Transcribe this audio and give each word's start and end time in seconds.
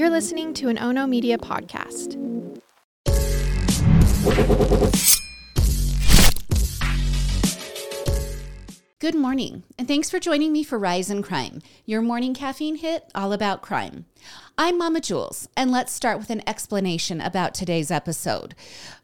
You're 0.00 0.08
listening 0.08 0.54
to 0.54 0.70
an 0.70 0.78
Ono 0.78 1.06
Media 1.06 1.36
podcast. 1.36 2.16
Good 9.00 9.14
morning, 9.14 9.62
and 9.78 9.88
thanks 9.88 10.10
for 10.10 10.20
joining 10.20 10.52
me 10.52 10.62
for 10.62 10.78
Rise 10.78 11.08
in 11.08 11.22
Crime, 11.22 11.62
your 11.86 12.02
morning 12.02 12.34
caffeine 12.34 12.76
hit 12.76 13.04
all 13.14 13.32
about 13.32 13.62
crime. 13.62 14.04
I'm 14.58 14.76
Mama 14.76 15.00
Jules, 15.00 15.48
and 15.56 15.70
let's 15.70 15.90
start 15.90 16.18
with 16.18 16.28
an 16.28 16.46
explanation 16.46 17.18
about 17.18 17.54
today's 17.54 17.90
episode. 17.90 18.54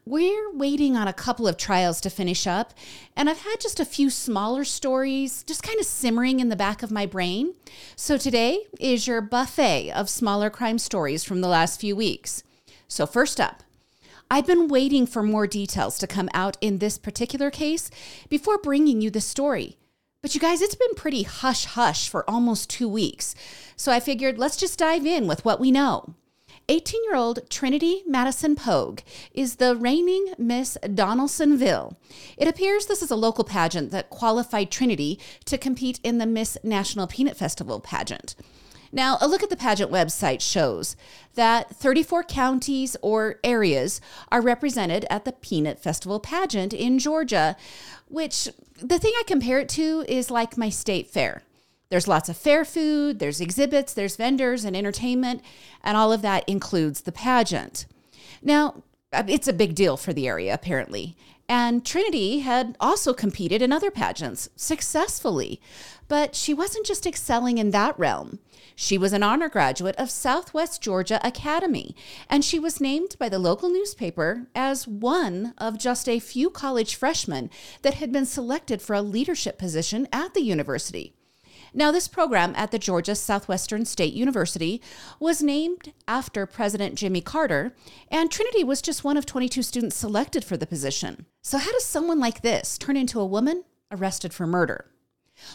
We're 0.05 0.51
waiting 0.51 0.95
on 0.95 1.07
a 1.07 1.13
couple 1.13 1.47
of 1.47 1.57
trials 1.57 1.99
to 2.01 2.11
finish 2.11 2.45
up, 2.45 2.75
and 3.15 3.27
I've 3.27 3.41
had 3.41 3.59
just 3.59 3.79
a 3.79 3.85
few 3.85 4.11
smaller 4.11 4.63
stories 4.65 5.43
just 5.47 5.63
kind 5.63 5.79
of 5.79 5.87
simmering 5.87 6.39
in 6.39 6.49
the 6.49 6.55
back 6.55 6.83
of 6.83 6.91
my 6.91 7.07
brain. 7.07 7.55
So 7.95 8.19
today 8.19 8.67
is 8.79 9.07
your 9.07 9.19
buffet 9.19 9.91
of 9.91 10.11
smaller 10.11 10.51
crime 10.51 10.77
stories 10.77 11.23
from 11.23 11.41
the 11.41 11.47
last 11.47 11.81
few 11.81 11.95
weeks. 11.95 12.43
So, 12.87 13.07
first 13.07 13.41
up, 13.41 13.63
I've 14.29 14.45
been 14.45 14.67
waiting 14.67 15.07
for 15.07 15.23
more 15.23 15.47
details 15.47 15.97
to 15.97 16.05
come 16.05 16.29
out 16.35 16.55
in 16.61 16.77
this 16.77 16.99
particular 16.99 17.49
case 17.49 17.89
before 18.29 18.59
bringing 18.59 19.01
you 19.01 19.09
the 19.09 19.21
story. 19.21 19.77
But 20.27 20.35
you 20.35 20.41
guys, 20.41 20.61
it's 20.61 20.75
been 20.75 20.93
pretty 20.93 21.23
hush 21.23 21.63
hush 21.63 22.09
for 22.09 22.29
almost 22.29 22.69
two 22.69 22.89
weeks. 22.89 23.33
So 23.77 23.93
I 23.93 24.01
figured 24.01 24.37
let's 24.37 24.57
just 24.57 24.77
dive 24.77 25.05
in 25.05 25.25
with 25.25 25.45
what 25.45 25.57
we 25.57 25.71
know. 25.71 26.15
18 26.67 27.01
year 27.05 27.15
old 27.15 27.49
Trinity 27.49 28.03
Madison 28.05 28.53
Poague 28.53 29.03
is 29.31 29.55
the 29.55 29.73
reigning 29.77 30.33
Miss 30.37 30.77
Donalsonville. 30.83 31.95
It 32.35 32.49
appears 32.49 32.87
this 32.87 33.01
is 33.01 33.09
a 33.09 33.15
local 33.15 33.45
pageant 33.45 33.91
that 33.91 34.09
qualified 34.09 34.69
Trinity 34.69 35.17
to 35.45 35.57
compete 35.57 36.01
in 36.03 36.17
the 36.17 36.25
Miss 36.25 36.57
National 36.61 37.07
Peanut 37.07 37.37
Festival 37.37 37.79
pageant. 37.79 38.35
Now, 38.91 39.17
a 39.19 39.27
look 39.27 39.43
at 39.43 39.49
the 39.49 39.55
pageant 39.55 39.91
website 39.91 40.41
shows 40.41 40.95
that 41.35 41.75
34 41.75 42.23
counties 42.23 42.97
or 43.01 43.39
areas 43.43 44.01
are 44.31 44.41
represented 44.41 45.05
at 45.09 45.25
the 45.25 45.33
Peanut 45.33 45.79
Festival 45.79 46.19
pageant 46.19 46.73
in 46.73 46.99
Georgia, 46.99 47.55
which 48.07 48.49
the 48.81 48.99
thing 48.99 49.13
I 49.17 49.23
compare 49.27 49.59
it 49.59 49.69
to 49.69 50.05
is 50.07 50.31
like 50.31 50.57
my 50.57 50.69
state 50.69 51.09
fair. 51.09 51.43
There's 51.89 52.07
lots 52.07 52.27
of 52.27 52.37
fair 52.37 52.65
food, 52.65 53.19
there's 53.19 53.39
exhibits, 53.39 53.93
there's 53.93 54.17
vendors 54.17 54.65
and 54.65 54.75
entertainment, 54.75 55.41
and 55.83 55.95
all 55.95 56.11
of 56.11 56.21
that 56.21 56.47
includes 56.47 57.01
the 57.01 57.11
pageant. 57.11 57.85
Now, 58.41 58.83
it's 59.13 59.47
a 59.47 59.53
big 59.53 59.73
deal 59.73 59.95
for 59.95 60.11
the 60.11 60.27
area, 60.27 60.53
apparently. 60.53 61.15
And 61.49 61.85
Trinity 61.85 62.39
had 62.39 62.75
also 62.79 63.13
competed 63.13 63.61
in 63.61 63.71
other 63.71 63.89
pageants 63.89 64.49
successfully, 64.57 65.61
but 66.09 66.35
she 66.35 66.53
wasn't 66.53 66.85
just 66.85 67.05
excelling 67.05 67.57
in 67.57 67.71
that 67.71 67.97
realm. 67.97 68.39
She 68.75 68.97
was 68.97 69.13
an 69.13 69.23
honor 69.23 69.49
graduate 69.49 69.95
of 69.95 70.11
Southwest 70.11 70.81
Georgia 70.81 71.19
Academy, 71.25 71.95
and 72.29 72.43
she 72.43 72.59
was 72.59 72.81
named 72.81 73.15
by 73.17 73.29
the 73.29 73.39
local 73.39 73.69
newspaper 73.69 74.47
as 74.53 74.87
one 74.87 75.53
of 75.57 75.79
just 75.79 76.07
a 76.07 76.19
few 76.19 76.49
college 76.49 76.95
freshmen 76.95 77.49
that 77.81 77.95
had 77.95 78.11
been 78.11 78.25
selected 78.25 78.81
for 78.81 78.93
a 78.93 79.01
leadership 79.01 79.57
position 79.57 80.07
at 80.11 80.33
the 80.33 80.41
university. 80.41 81.13
Now, 81.77 81.91
this 81.91 82.07
program 82.07 82.53
at 82.55 82.71
the 82.71 82.79
Georgia 82.79 83.13
Southwestern 83.13 83.85
State 83.85 84.15
University 84.15 84.81
was 85.19 85.43
named 85.43 85.93
after 86.07 86.47
President 86.47 86.95
Jimmy 86.95 87.21
Carter, 87.21 87.75
and 88.09 88.31
Trinity 88.31 88.63
was 88.63 88.81
just 88.81 89.03
one 89.03 89.15
of 89.15 89.27
22 89.27 89.61
students 89.61 89.95
selected 89.95 90.43
for 90.43 90.57
the 90.57 90.65
position. 90.65 91.27
So, 91.43 91.59
how 91.59 91.71
does 91.71 91.85
someone 91.85 92.19
like 92.19 92.41
this 92.41 92.79
turn 92.79 92.97
into 92.97 93.19
a 93.19 93.27
woman 93.27 93.63
arrested 93.91 94.33
for 94.33 94.47
murder? 94.47 94.89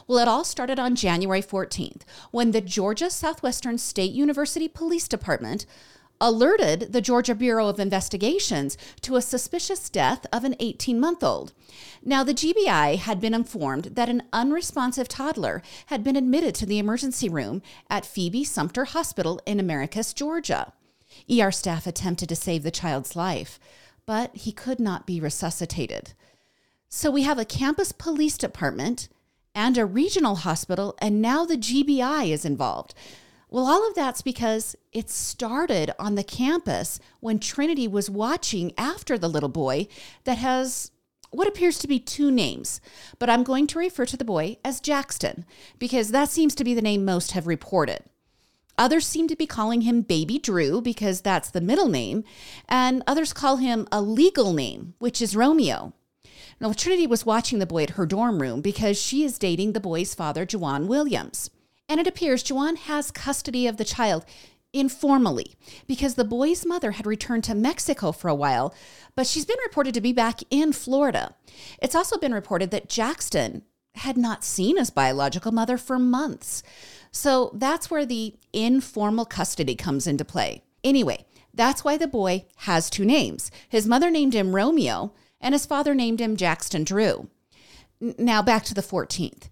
Well, 0.07 0.19
it 0.19 0.29
all 0.29 0.45
started 0.45 0.79
on 0.79 0.95
January 0.95 1.43
14th 1.43 2.03
when 2.31 2.53
the 2.53 2.61
Georgia 2.61 3.11
Southwestern 3.11 3.77
State 3.77 4.13
University 4.13 4.69
Police 4.69 5.09
Department 5.09 5.67
alerted 6.23 6.93
the 6.93 7.01
Georgia 7.01 7.35
Bureau 7.35 7.67
of 7.67 7.81
Investigations 7.81 8.79
to 9.01 9.17
a 9.17 9.23
suspicious 9.23 9.91
death 9.91 10.25
of 10.33 10.45
an 10.45 10.55
18 10.61 11.01
month 11.01 11.25
old. 11.25 11.53
Now, 12.05 12.25
the 12.25 12.35
GBI 12.35 12.99
had 12.99 13.21
been 13.21 13.35
informed 13.35 13.85
that 13.85 14.09
an 14.09 14.25
unresponsive 14.33 15.07
toddler 15.07 15.63
had 15.87 16.03
been 16.03 16.17
admitted 16.17 16.53
to 16.57 16.67
the 16.67 16.81
emergency 16.81 17.29
room 17.29 17.63
at 17.89 18.05
Phoebe 18.05 18.43
Sumter 18.43 18.87
Hospital 18.87 19.41
in 19.47 19.61
Americus, 19.61 20.13
Georgia. 20.13 20.73
ER 21.31 21.53
staff 21.53 21.87
attempted 21.87 22.29
to 22.29 22.37
save 22.37 22.65
the 22.65 22.71
child's 22.73 23.15
life, 23.15 23.61
but 24.05 24.35
he 24.35 24.51
could 24.51 24.81
not 24.81 25.07
be 25.07 25.21
resuscitated. 25.21 26.15
So 26.89 27.11
we 27.11 27.23
have 27.23 27.39
a 27.39 27.45
campus 27.45 27.93
police 27.93 28.37
department 28.37 29.09
and 29.55 29.79
a 29.79 29.87
regional 29.87 30.37
hospital, 30.37 30.97
and 31.01 31.23
now 31.23 31.45
the 31.45 31.57
GBI 31.57 32.31
is 32.31 32.45
involved. 32.45 32.95
Well, 33.49 33.67
all 33.67 33.87
of 33.87 33.95
that's 33.95 34.23
because 34.23 34.77
it 34.93 35.11
started 35.11 35.93
on 35.99 36.15
the 36.15 36.25
campus 36.25 36.99
when 37.21 37.39
Trinity 37.39 37.87
was 37.87 38.09
watching 38.09 38.73
after 38.79 39.19
the 39.19 39.29
little 39.29 39.51
boy 39.51 39.89
that 40.25 40.39
has 40.39 40.91
what 41.33 41.49
appears 41.49 41.79
to 41.79 41.89
be 41.89 41.99
two 41.99 42.31
names, 42.31 42.81
but 43.19 43.29
I'm 43.29 43.43
going 43.43 43.67
to 43.69 43.79
refer 43.79 44.07
to 44.07 44.17
the 44.17 44.25
boy 44.25 44.59
as 44.65 44.81
Jackson 44.81 45.45
because 45.79 46.11
that 46.11 46.29
seems 46.29 46.55
to 46.55 46.65
be 46.65 46.75
the 46.75 46.83
name 46.83 47.05
most 47.05 47.33
have 47.33 47.47
reported. 47.47 48.05
Others 48.79 49.07
seem 49.07 49.29
to 49.29 49.37
be 49.37 49.47
calling 49.47 49.83
him 49.83 50.03
Baby 50.03 50.39
Drew 50.39 50.81
because 50.81 51.21
that's 51.21 51.51
the 51.51 51.61
middle 51.61 51.89
name, 51.89 52.25
and 52.69 53.03
others 53.07 53.33
call 53.33 53.57
him 53.57 53.87
a 53.91 54.01
legal 54.01 54.53
name, 54.53 54.95
which 54.99 55.21
is 55.21 55.37
Romeo. 55.37 55.93
Now, 56.61 56.73
Trinity 56.73 57.07
was 57.07 57.27
watching 57.27 57.59
the 57.59 57.67
boy 57.67 57.85
at 57.85 57.91
her 57.91 58.07
dorm 58.07 58.41
room 58.41 58.61
because 58.61 59.01
she 59.01 59.25
is 59.25 59.39
dating 59.39 59.73
the 59.73 59.81
boy's 59.81 60.15
father, 60.15 60.47
Juwan 60.47 60.87
Williams. 60.87 61.51
And 61.89 62.01
it 62.01 62.07
appears 62.07 62.45
Juwan 62.45 62.77
has 62.77 63.11
custody 63.11 63.67
of 63.67 63.77
the 63.77 63.85
child 63.85 64.25
informally 64.73 65.55
because 65.87 66.15
the 66.15 66.25
boy's 66.25 66.65
mother 66.65 66.93
had 66.93 67.07
returned 67.07 67.45
to 67.45 67.55
Mexico 67.55 68.13
for 68.13 68.29
a 68.29 68.35
while, 68.35 68.75
but 69.15 69.27
she's 69.27 69.45
been 69.45 69.59
reported 69.65 69.95
to 69.95 70.01
be 70.01 70.13
back 70.13 70.41
in 70.51 70.73
Florida. 70.73 71.35
It's 71.81 71.95
also 71.95 72.19
been 72.19 72.35
reported 72.35 72.71
that 72.71 72.89
Jackson 72.89 73.63
had 73.97 74.17
not 74.17 74.45
seen 74.45 74.79
his 74.79 74.91
biological 74.91 75.53
mother 75.53 75.77
for 75.77 75.99
months. 75.99 76.63
So 77.11 77.51
that's 77.55 77.91
where 77.91 78.07
the 78.07 78.35
informal 78.53 79.27
custody 79.27 79.75
comes 79.75 80.07
into 80.07 80.25
play. 80.25 80.63
Anyway, 80.83 81.27
that's 81.53 81.85
why 81.85 81.99
the 81.99 82.07
boy 82.07 82.47
has 82.57 82.89
two 82.89 83.05
names. 83.05 83.51
His 83.69 83.87
mother 83.87 84.11
named 84.11 84.35
him 84.35 84.55
Romeo, 84.55 85.13
and 85.41 85.55
his 85.55 85.67
father 85.67 85.95
named 85.95 86.21
him 86.21 86.37
Jackson 86.37 86.85
Drew. 86.85 87.29
Now 88.01 88.43
back 88.43 88.65
to 88.65 88.75
the 88.75 88.81
14th. 88.81 89.49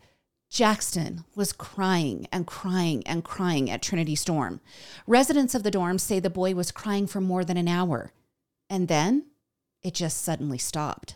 Jackson 0.51 1.25
was 1.37 1.53
crying 1.53 2.27
and 2.33 2.45
crying 2.45 3.07
and 3.07 3.23
crying 3.23 3.71
at 3.71 3.81
Trinity 3.81 4.17
Storm. 4.17 4.61
Residents 5.07 5.55
of 5.55 5.63
the 5.63 5.71
dorm 5.71 5.97
say 5.97 6.19
the 6.19 6.29
boy 6.29 6.57
was 6.57 6.73
crying 6.73 7.07
for 7.07 7.21
more 7.21 7.45
than 7.45 7.57
an 7.57 7.69
hour. 7.69 8.13
And 8.69 8.89
then 8.89 9.27
it 9.85 9.95
just 9.95 10.21
suddenly 10.21 10.59
stopped. 10.59 11.15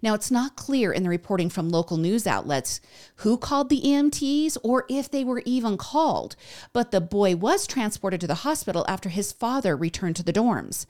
Now, 0.00 0.14
it's 0.14 0.30
not 0.30 0.56
clear 0.56 0.92
in 0.92 1.02
the 1.02 1.10
reporting 1.10 1.50
from 1.50 1.68
local 1.68 1.98
news 1.98 2.26
outlets 2.26 2.80
who 3.16 3.36
called 3.36 3.68
the 3.68 3.82
EMTs 3.82 4.56
or 4.62 4.86
if 4.88 5.10
they 5.10 5.24
were 5.24 5.42
even 5.44 5.76
called, 5.76 6.34
but 6.72 6.90
the 6.90 7.02
boy 7.02 7.36
was 7.36 7.66
transported 7.66 8.18
to 8.22 8.26
the 8.26 8.34
hospital 8.36 8.86
after 8.88 9.10
his 9.10 9.30
father 9.30 9.76
returned 9.76 10.16
to 10.16 10.22
the 10.22 10.32
dorms. 10.32 10.86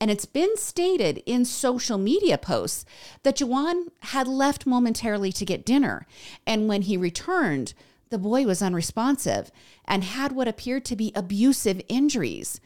And 0.00 0.10
it's 0.10 0.24
been 0.24 0.56
stated 0.56 1.22
in 1.26 1.44
social 1.44 1.98
media 1.98 2.38
posts 2.38 2.86
that 3.22 3.36
Juwan 3.36 3.88
had 4.00 4.26
left 4.26 4.66
momentarily 4.66 5.30
to 5.32 5.44
get 5.44 5.66
dinner. 5.66 6.06
And 6.46 6.68
when 6.68 6.82
he 6.82 6.96
returned, 6.96 7.74
the 8.08 8.18
boy 8.18 8.44
was 8.44 8.62
unresponsive 8.62 9.50
and 9.84 10.02
had 10.02 10.32
what 10.32 10.48
appeared 10.48 10.84
to 10.86 10.96
be 10.96 11.12
abusive 11.14 11.82
injuries. 11.88 12.60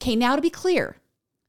Okay, 0.00 0.14
now 0.14 0.36
to 0.36 0.42
be 0.42 0.50
clear, 0.50 0.96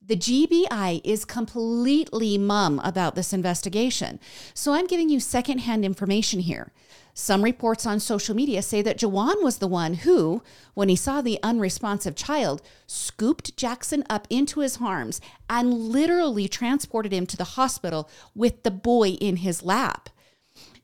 the 0.07 0.15
GBI 0.15 1.01
is 1.03 1.25
completely 1.25 2.37
mum 2.37 2.79
about 2.83 3.15
this 3.15 3.33
investigation. 3.33 4.19
So 4.53 4.73
I'm 4.73 4.87
giving 4.87 5.09
you 5.09 5.19
secondhand 5.19 5.83
information 5.83 6.39
here. 6.39 6.71
Some 7.19 7.43
reports 7.43 7.87
on 7.87 7.99
social 7.99 8.35
media 8.35 8.61
say 8.61 8.83
that 8.83 8.99
Jawan 8.99 9.41
was 9.41 9.57
the 9.57 9.67
one 9.67 9.95
who, 9.95 10.43
when 10.75 10.87
he 10.87 10.95
saw 10.95 11.19
the 11.19 11.39
unresponsive 11.41 12.15
child, 12.15 12.61
scooped 12.85 13.57
Jackson 13.57 14.03
up 14.07 14.27
into 14.29 14.59
his 14.59 14.77
arms 14.79 15.19
and 15.49 15.73
literally 15.73 16.47
transported 16.47 17.11
him 17.11 17.25
to 17.25 17.35
the 17.35 17.55
hospital 17.57 18.07
with 18.35 18.61
the 18.61 18.69
boy 18.69 19.09
in 19.19 19.37
his 19.37 19.63
lap. 19.63 20.09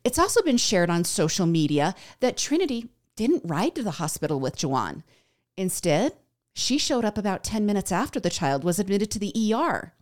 It's 0.03 0.18
also 0.18 0.41
been 0.41 0.57
shared 0.57 0.89
on 0.89 1.03
social 1.03 1.45
media 1.45 1.94
that 2.19 2.35
Trinity 2.35 2.89
didn't 3.15 3.44
ride 3.45 3.75
to 3.75 3.83
the 3.83 3.91
hospital 4.01 4.39
with 4.39 4.57
Jawan. 4.57 5.03
Instead, 5.56 6.13
she 6.56 6.80
showed 6.80 7.06
up 7.06 7.15
about 7.15 7.44
10 7.44 7.63
minutes 7.63 7.91
after 7.91 8.19
the 8.19 8.31
child 8.31 8.63
was 8.63 8.80
admitted 8.80 9.12
to 9.12 9.19
the 9.19 9.53
ER. 9.53 9.94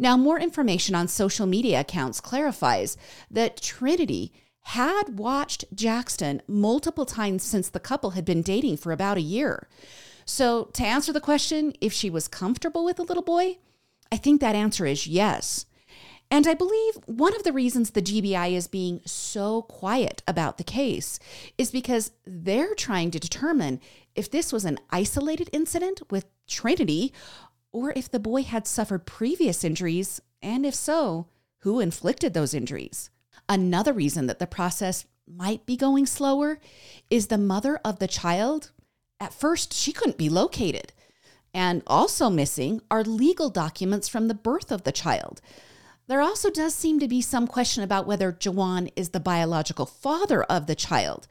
Now, 0.00 0.16
more 0.16 0.40
information 0.40 0.96
on 0.96 1.06
social 1.06 1.46
media 1.46 1.78
accounts 1.78 2.20
clarifies 2.20 2.96
that 3.30 3.62
Trinity 3.62 4.32
had 4.62 5.18
watched 5.18 5.64
Jackson 5.74 6.42
multiple 6.46 7.06
times 7.06 7.42
since 7.42 7.68
the 7.68 7.80
couple 7.80 8.10
had 8.10 8.24
been 8.24 8.42
dating 8.42 8.76
for 8.76 8.92
about 8.92 9.16
a 9.16 9.22
year. 9.22 9.68
So, 10.24 10.64
to 10.74 10.84
answer 10.84 11.12
the 11.12 11.20
question 11.20 11.72
if 11.80 11.92
she 11.92 12.10
was 12.10 12.28
comfortable 12.28 12.84
with 12.84 12.96
the 12.96 13.04
little 13.04 13.22
boy, 13.22 13.58
I 14.12 14.16
think 14.16 14.40
that 14.40 14.54
answer 14.54 14.86
is 14.86 15.06
yes. 15.06 15.66
And 16.30 16.46
I 16.46 16.54
believe 16.54 16.94
one 17.06 17.34
of 17.34 17.42
the 17.42 17.52
reasons 17.52 17.90
the 17.90 18.02
GBI 18.02 18.52
is 18.52 18.68
being 18.68 19.00
so 19.04 19.62
quiet 19.62 20.22
about 20.28 20.58
the 20.58 20.64
case 20.64 21.18
is 21.58 21.72
because 21.72 22.12
they're 22.24 22.74
trying 22.76 23.10
to 23.10 23.18
determine 23.18 23.80
if 24.14 24.30
this 24.30 24.52
was 24.52 24.64
an 24.64 24.78
isolated 24.90 25.50
incident 25.52 26.02
with 26.10 26.26
Trinity 26.46 27.12
or 27.72 27.92
if 27.96 28.08
the 28.10 28.20
boy 28.20 28.42
had 28.42 28.66
suffered 28.66 29.06
previous 29.06 29.64
injuries, 29.64 30.20
and 30.42 30.66
if 30.66 30.74
so, 30.74 31.26
who 31.58 31.80
inflicted 31.80 32.34
those 32.34 32.54
injuries. 32.54 33.10
Another 33.50 33.92
reason 33.92 34.28
that 34.28 34.38
the 34.38 34.46
process 34.46 35.06
might 35.26 35.66
be 35.66 35.76
going 35.76 36.06
slower 36.06 36.60
is 37.10 37.26
the 37.26 37.36
mother 37.36 37.80
of 37.84 37.98
the 37.98 38.06
child. 38.06 38.70
At 39.18 39.34
first, 39.34 39.74
she 39.74 39.92
couldn't 39.92 40.16
be 40.16 40.28
located. 40.28 40.92
And 41.52 41.82
also 41.88 42.30
missing 42.30 42.80
are 42.92 43.02
legal 43.02 43.50
documents 43.50 44.08
from 44.08 44.28
the 44.28 44.34
birth 44.34 44.70
of 44.70 44.84
the 44.84 44.92
child. 44.92 45.40
There 46.06 46.20
also 46.20 46.48
does 46.48 46.74
seem 46.74 47.00
to 47.00 47.08
be 47.08 47.20
some 47.20 47.48
question 47.48 47.82
about 47.82 48.06
whether 48.06 48.32
Jawan 48.32 48.92
is 48.94 49.08
the 49.08 49.18
biological 49.18 49.84
father 49.84 50.44
of 50.44 50.66
the 50.66 50.76
child. 50.76 51.26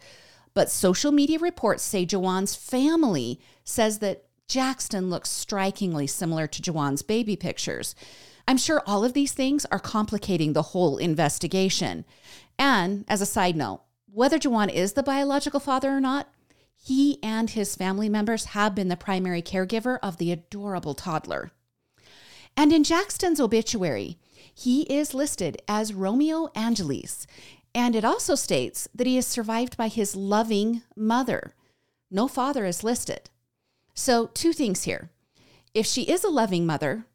But 0.53 0.69
social 0.69 1.13
media 1.13 1.39
reports 1.39 1.83
say 1.83 2.05
Jawan's 2.05 2.53
family 2.53 3.39
says 3.63 3.99
that 3.99 4.25
Jackson 4.49 5.09
looks 5.09 5.29
strikingly 5.29 6.07
similar 6.07 6.47
to 6.47 6.61
Jawan's 6.61 7.01
baby 7.01 7.37
pictures. 7.37 7.95
I'm 8.49 8.57
sure 8.57 8.81
all 8.87 9.05
of 9.05 9.13
these 9.13 9.31
things 9.31 9.67
are 9.71 9.77
complicating 9.77 10.53
the 10.53 10.63
whole 10.73 10.97
investigation. 10.97 12.03
And 12.57 13.05
as 13.07 13.21
a 13.21 13.25
side 13.27 13.55
note, 13.55 13.83
whether 14.11 14.39
Jawan 14.39 14.73
is 14.73 14.93
the 14.93 15.03
biological 15.03 15.59
father 15.59 15.91
or 15.91 15.99
not, 16.01 16.33
he 16.75 17.19
and 17.21 17.51
his 17.51 17.75
family 17.75 18.09
members 18.09 18.45
have 18.45 18.73
been 18.73 18.87
the 18.87 18.97
primary 18.97 19.43
caregiver 19.43 19.99
of 20.01 20.17
the 20.17 20.31
adorable 20.31 20.95
toddler. 20.95 21.51
And 22.57 22.73
in 22.73 22.83
Jackson's 22.83 23.39
obituary, 23.39 24.17
he 24.51 24.81
is 24.91 25.13
listed 25.13 25.61
as 25.67 25.93
Romeo 25.93 26.49
Angeles, 26.55 27.27
and 27.75 27.95
it 27.95 28.03
also 28.03 28.33
states 28.33 28.87
that 28.95 29.05
he 29.05 29.15
is 29.15 29.27
survived 29.27 29.77
by 29.77 29.89
his 29.89 30.15
loving 30.15 30.81
mother. 30.95 31.53
No 32.09 32.27
father 32.27 32.65
is 32.65 32.83
listed. 32.83 33.29
So, 33.93 34.25
two 34.33 34.53
things 34.53 34.85
here. 34.85 35.11
If 35.75 35.85
she 35.85 36.01
is 36.01 36.23
a 36.23 36.29
loving 36.29 36.65
mother, 36.65 37.05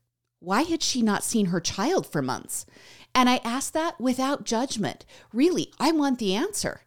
why 0.45 0.63
had 0.63 0.83
she 0.83 1.03
not 1.03 1.25
seen 1.25 1.47
her 1.47 1.61
child 1.61 2.07
for 2.07 2.23
months? 2.23 2.67
And 3.15 3.29
I 3.29 3.41
ask 3.45 3.73
that 3.73 4.01
without 4.01 4.45
judgment. 4.45 5.05
Really, 5.33 5.73
I 5.79 5.93
want 5.93 6.19
the 6.19 6.35
answer. 6.35 6.83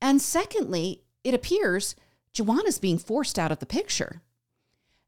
And 0.00 0.20
secondly, 0.20 1.02
it 1.24 1.34
appears 1.34 1.96
is 2.38 2.78
being 2.78 2.98
forced 2.98 3.38
out 3.38 3.52
of 3.52 3.58
the 3.58 3.66
picture. 3.66 4.22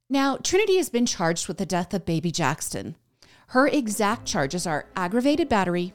Now, 0.08 0.36
Trinity 0.36 0.76
has 0.76 0.90
been 0.90 1.06
charged 1.06 1.48
with 1.48 1.58
the 1.58 1.66
death 1.66 1.94
of 1.94 2.04
baby 2.04 2.30
Jackson. 2.30 2.96
Her 3.48 3.66
exact 3.66 4.26
charges 4.26 4.66
are 4.66 4.86
aggravated 4.96 5.48
battery, 5.48 5.92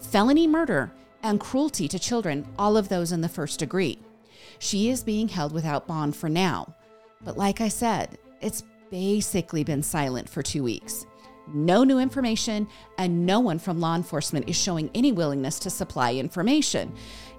felony 0.00 0.46
murder, 0.46 0.92
and 1.22 1.40
cruelty 1.40 1.88
to 1.88 1.98
children, 1.98 2.46
all 2.58 2.76
of 2.76 2.88
those 2.88 3.12
in 3.12 3.20
the 3.20 3.28
first 3.28 3.58
degree. 3.58 3.98
She 4.58 4.90
is 4.90 5.02
being 5.02 5.28
held 5.28 5.52
without 5.52 5.86
bond 5.86 6.16
for 6.16 6.28
now. 6.28 6.74
But 7.24 7.36
like 7.36 7.60
I 7.60 7.68
said, 7.68 8.18
it's 8.40 8.62
basically 8.90 9.64
been 9.64 9.82
silent 9.82 10.28
for 10.28 10.42
two 10.42 10.62
weeks 10.62 11.06
no 11.52 11.84
new 11.84 11.98
information, 11.98 12.68
and 12.98 13.26
no 13.26 13.40
one 13.40 13.58
from 13.58 13.80
law 13.80 13.94
enforcement 13.94 14.48
is 14.48 14.56
showing 14.56 14.90
any 14.94 15.12
willingness 15.12 15.58
to 15.60 15.70
supply 15.70 16.14
information. 16.14 16.94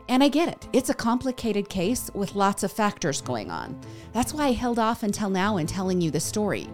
And 0.10 0.24
I 0.24 0.30
get 0.30 0.48
it, 0.48 0.68
it's 0.72 0.90
a 0.90 0.94
complicated 0.94 1.70
case 1.70 2.10
with 2.14 2.36
lots 2.36 2.64
of 2.64 2.72
factors 2.72 3.22
going 3.22 3.52
on. 3.52 3.80
That's 4.14 4.34
why 4.34 4.48
I 4.48 4.52
held 4.54 4.80
off 4.80 5.04
until 5.04 5.30
now 5.30 5.58
in 5.58 5.68
telling 5.68 6.00
you 6.00 6.12
the 6.12 6.20
story. 6.20 6.70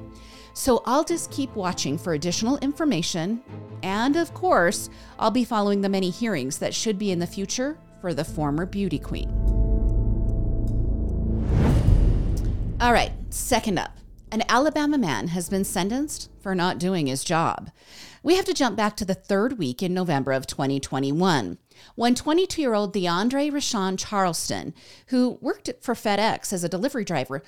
So 0.53 0.83
I'll 0.85 1.03
just 1.03 1.31
keep 1.31 1.55
watching 1.55 1.97
for 1.97 2.13
additional 2.13 2.57
information. 2.59 3.41
And 3.81 4.15
of 4.15 4.33
course, 4.33 4.89
I'll 5.17 5.31
be 5.31 5.43
following 5.43 5.81
the 5.81 5.89
many 5.89 6.11
hearings 6.11 6.59
that 6.59 6.75
should 6.75 6.99
be 6.99 7.11
in 7.11 7.19
the 7.19 7.27
future 7.27 7.77
for 8.01 8.13
the 8.13 8.23
former 8.23 8.65
beauty 8.65 8.99
queen. 8.99 9.29
All 12.79 12.93
right, 12.93 13.11
second 13.29 13.79
up. 13.79 14.02
An 14.33 14.41
Alabama 14.49 14.97
man 14.97 15.27
has 15.27 15.47
been 15.47 15.63
sentenced 15.63 16.27
for 16.39 16.55
not 16.55 16.79
doing 16.79 17.05
his 17.05 17.23
job. 17.23 17.69
We 18.23 18.35
have 18.35 18.45
to 18.45 18.53
jump 18.55 18.75
back 18.75 18.97
to 18.97 19.05
the 19.05 19.13
third 19.13 19.59
week 19.59 19.83
in 19.83 19.93
November 19.93 20.31
of 20.31 20.47
2021 20.47 21.59
when 21.93 22.15
22 22.15 22.59
year 22.59 22.73
old 22.73 22.95
DeAndre 22.95 23.51
Rashawn 23.51 23.95
Charleston, 23.95 24.73
who 25.09 25.37
worked 25.39 25.69
for 25.81 25.93
FedEx 25.93 26.51
as 26.51 26.63
a 26.63 26.69
delivery 26.69 27.05
driver, 27.05 27.43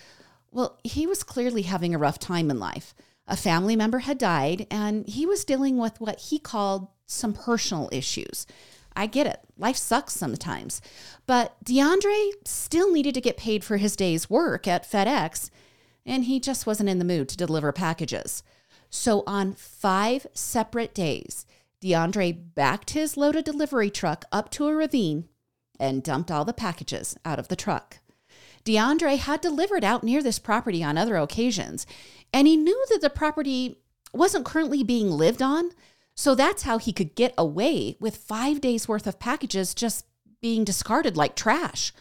well, 0.51 0.77
he 0.83 1.07
was 1.07 1.23
clearly 1.23 1.63
having 1.63 1.95
a 1.95 1.97
rough 1.97 2.19
time 2.19 2.51
in 2.51 2.59
life. 2.59 2.93
A 3.27 3.35
family 3.35 3.75
member 3.75 3.99
had 3.99 4.19
died, 4.19 4.67
and 4.69 5.07
he 5.07 5.25
was 5.25 5.43
dealing 5.43 5.77
with 5.79 5.99
what 5.99 6.19
he 6.19 6.38
called 6.38 6.89
some 7.07 7.33
personal 7.33 7.89
issues. 7.91 8.45
I 8.95 9.07
get 9.07 9.25
it. 9.25 9.39
Life 9.57 9.77
sucks 9.77 10.13
sometimes. 10.13 10.83
But 11.25 11.55
DeAndre 11.65 12.29
still 12.45 12.91
needed 12.91 13.15
to 13.15 13.21
get 13.21 13.38
paid 13.38 13.63
for 13.63 13.77
his 13.77 13.95
day's 13.95 14.29
work 14.29 14.67
at 14.67 14.88
FedEx 14.88 15.49
and 16.05 16.25
he 16.25 16.39
just 16.39 16.67
wasn't 16.67 16.89
in 16.89 16.99
the 16.99 17.05
mood 17.05 17.29
to 17.29 17.37
deliver 17.37 17.71
packages. 17.71 18.43
So 18.89 19.24
on 19.25 19.53
five 19.53 20.27
separate 20.33 20.93
days, 20.93 21.45
DeAndre 21.81 22.55
backed 22.55 22.91
his 22.91 23.17
loaded 23.17 23.45
delivery 23.45 23.89
truck 23.89 24.25
up 24.31 24.50
to 24.51 24.67
a 24.67 24.75
ravine 24.75 25.27
and 25.79 26.03
dumped 26.03 26.31
all 26.31 26.45
the 26.45 26.53
packages 26.53 27.17
out 27.25 27.39
of 27.39 27.47
the 27.47 27.55
truck. 27.55 28.00
DeAndre 28.63 29.17
had 29.17 29.41
delivered 29.41 29.83
out 29.83 30.03
near 30.03 30.24
this 30.24 30.39
property 30.39 30.83
on 30.83 30.97
other 30.97 31.17
occasions, 31.17 31.85
and 32.33 32.47
he 32.47 32.57
knew 32.57 32.85
that 32.89 33.01
the 33.01 33.09
property 33.09 33.77
wasn't 34.13 34.45
currently 34.45 34.83
being 34.83 35.12
lived 35.12 35.41
on. 35.41 35.71
So 36.15 36.33
that's 36.33 36.63
how 36.63 36.77
he 36.77 36.93
could 36.93 37.15
get 37.15 37.33
away 37.38 37.97
with 38.00 38.17
five 38.17 38.62
days 38.62 38.88
worth 38.88 39.05
of 39.05 39.19
packages 39.19 39.74
just 39.74 40.05
being 40.41 40.63
discarded 40.63 41.17
like 41.17 41.35
trash. 41.35 41.91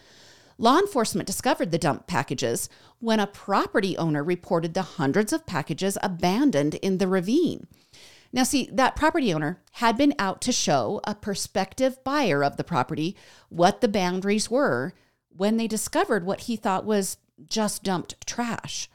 Law 0.56 0.78
enforcement 0.78 1.26
discovered 1.26 1.70
the 1.70 1.78
dump 1.78 2.06
packages 2.06 2.68
when 3.00 3.20
a 3.20 3.26
property 3.26 3.96
owner 3.96 4.22
reported 4.22 4.74
the 4.74 4.82
hundreds 4.82 5.32
of 5.32 5.46
packages 5.46 5.98
abandoned 6.02 6.76
in 6.76 6.98
the 6.98 7.08
ravine. 7.08 7.66
Now, 8.32 8.42
see, 8.42 8.68
that 8.72 8.96
property 8.96 9.32
owner 9.32 9.62
had 9.72 9.96
been 9.96 10.14
out 10.18 10.40
to 10.42 10.52
show 10.52 11.00
a 11.04 11.14
prospective 11.14 12.02
buyer 12.02 12.42
of 12.42 12.56
the 12.56 12.64
property 12.64 13.16
what 13.48 13.80
the 13.80 13.88
boundaries 13.88 14.50
were 14.50 14.92
when 15.28 15.56
they 15.56 15.68
discovered 15.68 16.24
what 16.24 16.42
he 16.42 16.56
thought 16.56 16.84
was 16.84 17.16
just 17.48 17.82
dumped 17.82 18.26
trash. 18.26 18.88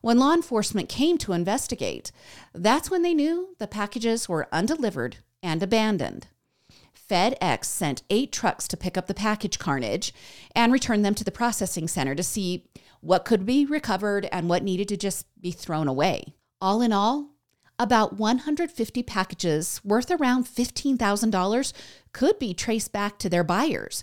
When 0.00 0.18
law 0.18 0.32
enforcement 0.32 0.88
came 0.88 1.18
to 1.18 1.32
investigate, 1.32 2.12
that's 2.54 2.90
when 2.90 3.02
they 3.02 3.14
knew 3.14 3.54
the 3.58 3.66
packages 3.66 4.28
were 4.28 4.48
undelivered 4.52 5.18
and 5.42 5.62
abandoned. 5.62 6.28
FedEx 7.08 7.64
sent 7.64 8.02
eight 8.10 8.32
trucks 8.32 8.66
to 8.68 8.76
pick 8.76 8.96
up 8.96 9.06
the 9.06 9.14
package 9.14 9.58
carnage 9.58 10.12
and 10.54 10.72
return 10.72 11.02
them 11.02 11.14
to 11.14 11.24
the 11.24 11.30
processing 11.30 11.88
center 11.88 12.14
to 12.14 12.22
see 12.22 12.66
what 13.00 13.24
could 13.24 13.46
be 13.46 13.64
recovered 13.64 14.28
and 14.32 14.48
what 14.48 14.62
needed 14.62 14.88
to 14.88 14.96
just 14.96 15.26
be 15.40 15.50
thrown 15.50 15.88
away. 15.88 16.34
All 16.60 16.82
in 16.82 16.92
all, 16.92 17.30
about 17.78 18.18
150 18.18 19.02
packages 19.02 19.80
worth 19.84 20.10
around 20.10 20.46
$15,000 20.46 21.72
could 22.12 22.38
be 22.38 22.54
traced 22.54 22.92
back 22.92 23.18
to 23.18 23.28
their 23.28 23.44
buyers, 23.44 24.02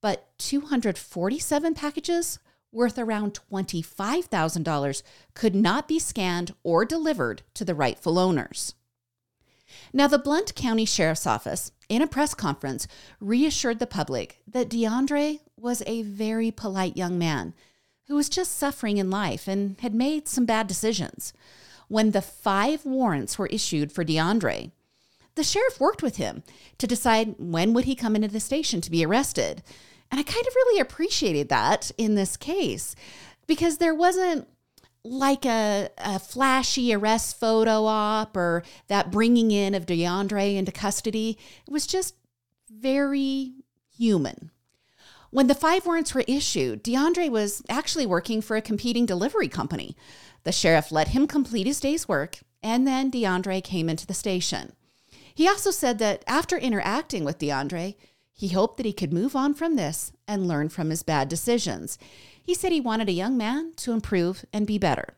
but 0.00 0.30
247 0.38 1.74
packages 1.74 2.38
worth 2.72 2.98
around 2.98 3.38
$25,000 3.52 5.02
could 5.34 5.54
not 5.54 5.86
be 5.86 5.98
scanned 5.98 6.54
or 6.62 6.84
delivered 6.84 7.42
to 7.54 7.64
the 7.64 7.74
rightful 7.74 8.18
owners. 8.18 8.74
Now, 9.92 10.06
the 10.06 10.18
Blount 10.18 10.54
County 10.54 10.84
Sheriff's 10.84 11.26
Office, 11.26 11.72
in 11.88 12.02
a 12.02 12.06
press 12.06 12.34
conference, 12.34 12.86
reassured 13.20 13.78
the 13.78 13.86
public 13.86 14.40
that 14.46 14.68
DeAndre 14.68 15.40
was 15.56 15.82
a 15.86 16.02
very 16.02 16.50
polite 16.50 16.96
young 16.96 17.18
man 17.18 17.54
who 18.08 18.16
was 18.16 18.28
just 18.28 18.56
suffering 18.56 18.96
in 18.98 19.10
life 19.10 19.46
and 19.46 19.78
had 19.80 19.94
made 19.94 20.28
some 20.28 20.44
bad 20.44 20.66
decisions. 20.66 21.32
when 21.92 22.12
the 22.12 22.22
five 22.22 22.86
warrants 22.86 23.38
were 23.38 23.48
issued 23.48 23.92
for 23.92 24.02
DeAndre. 24.02 24.70
The 25.34 25.44
sheriff 25.44 25.78
worked 25.78 26.02
with 26.02 26.16
him 26.16 26.42
to 26.78 26.86
decide 26.86 27.34
when 27.38 27.74
would 27.74 27.84
he 27.84 27.94
come 27.94 28.16
into 28.16 28.28
the 28.28 28.40
station 28.40 28.80
to 28.80 28.90
be 28.90 29.04
arrested. 29.04 29.62
And 30.10 30.18
I 30.18 30.22
kind 30.22 30.46
of 30.46 30.54
really 30.54 30.80
appreciated 30.80 31.50
that 31.50 31.90
in 31.98 32.14
this 32.14 32.38
case 32.38 32.96
because 33.46 33.76
there 33.76 33.94
wasn't 33.94 34.48
like 35.04 35.44
a, 35.44 35.88
a 35.98 36.18
flashy 36.18 36.94
arrest 36.94 37.38
photo 37.38 37.86
op 37.86 38.36
or 38.36 38.62
that 38.88 39.10
bringing 39.10 39.50
in 39.50 39.74
of 39.74 39.86
DeAndre 39.86 40.56
into 40.56 40.72
custody. 40.72 41.38
It 41.66 41.72
was 41.72 41.86
just 41.86 42.14
very 42.70 43.52
human. 43.96 44.50
When 45.30 45.46
the 45.46 45.54
five 45.54 45.86
warrants 45.86 46.14
were 46.14 46.24
issued, 46.28 46.84
DeAndre 46.84 47.30
was 47.30 47.62
actually 47.68 48.06
working 48.06 48.42
for 48.42 48.56
a 48.56 48.62
competing 48.62 49.06
delivery 49.06 49.48
company. 49.48 49.96
The 50.44 50.52
sheriff 50.52 50.92
let 50.92 51.08
him 51.08 51.26
complete 51.26 51.66
his 51.66 51.80
day's 51.80 52.06
work, 52.06 52.38
and 52.62 52.86
then 52.86 53.10
DeAndre 53.10 53.64
came 53.64 53.88
into 53.88 54.06
the 54.06 54.14
station. 54.14 54.72
He 55.34 55.48
also 55.48 55.70
said 55.70 55.98
that 56.00 56.22
after 56.26 56.58
interacting 56.58 57.24
with 57.24 57.38
DeAndre, 57.38 57.94
he 58.34 58.48
hoped 58.48 58.76
that 58.76 58.86
he 58.86 58.92
could 58.92 59.12
move 59.12 59.34
on 59.34 59.54
from 59.54 59.76
this 59.76 60.12
and 60.28 60.48
learn 60.48 60.68
from 60.68 60.90
his 60.90 61.02
bad 61.02 61.28
decisions. 61.28 61.98
He 62.42 62.54
said 62.54 62.72
he 62.72 62.80
wanted 62.80 63.08
a 63.08 63.12
young 63.12 63.36
man 63.36 63.72
to 63.76 63.92
improve 63.92 64.44
and 64.52 64.66
be 64.66 64.78
better. 64.78 65.16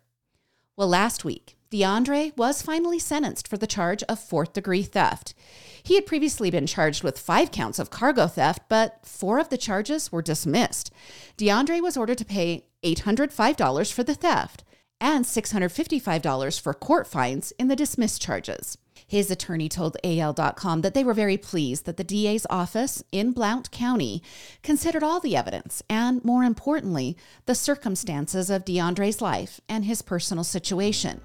Well, 0.77 0.89
last 0.89 1.25
week, 1.25 1.57
DeAndre 1.71 2.37
was 2.37 2.63
finally 2.63 2.99
sentenced 2.99 3.49
for 3.49 3.57
the 3.57 3.67
charge 3.67 4.03
of 4.05 4.19
fourth 4.19 4.53
degree 4.53 4.83
theft. 4.83 5.35
He 5.83 5.97
had 5.97 6.07
previously 6.07 6.51
been 6.51 6.67
charged 6.67 7.03
with 7.03 7.19
five 7.19 7.51
counts 7.51 7.79
of 7.79 7.91
cargo 7.91 8.27
theft, 8.27 8.63
but 8.69 9.05
four 9.05 9.39
of 9.39 9.49
the 9.49 9.59
charges 9.59 10.13
were 10.13 10.23
dismissed. 10.23 10.93
DeAndre 11.37 11.81
was 11.81 11.97
ordered 11.97 12.19
to 12.19 12.25
pay 12.25 12.67
$805 12.85 13.93
for 13.93 14.05
the 14.05 14.15
theft 14.15 14.65
and 15.01 15.25
$655 15.25 16.61
for 16.61 16.75
court 16.75 17.07
fines 17.07 17.53
in 17.59 17.69
the 17.69 17.77
dismissed 17.77 18.23
charges. 18.23 18.79
His 19.07 19.31
attorney 19.31 19.69
told 19.69 19.97
AL.com 20.03 20.81
that 20.81 20.95
they 20.95 21.05
were 21.05 21.15
very 21.15 21.37
pleased 21.37 21.85
that 21.85 21.97
the 21.97 22.05
DA's 22.05 22.47
office 22.49 23.03
in 23.13 23.33
Blount 23.33 23.71
County 23.71 24.23
considered 24.63 25.03
all 25.03 25.21
the 25.21 25.37
evidence 25.37 25.83
and, 25.89 26.25
more 26.25 26.43
importantly, 26.43 27.17
the 27.47 27.55
circumstances 27.55 28.51
of 28.51 28.65
DeAndre's 28.65 29.21
life 29.21 29.61
and 29.69 29.85
his 29.85 30.03
personal 30.03 30.45
situation. 30.45 31.21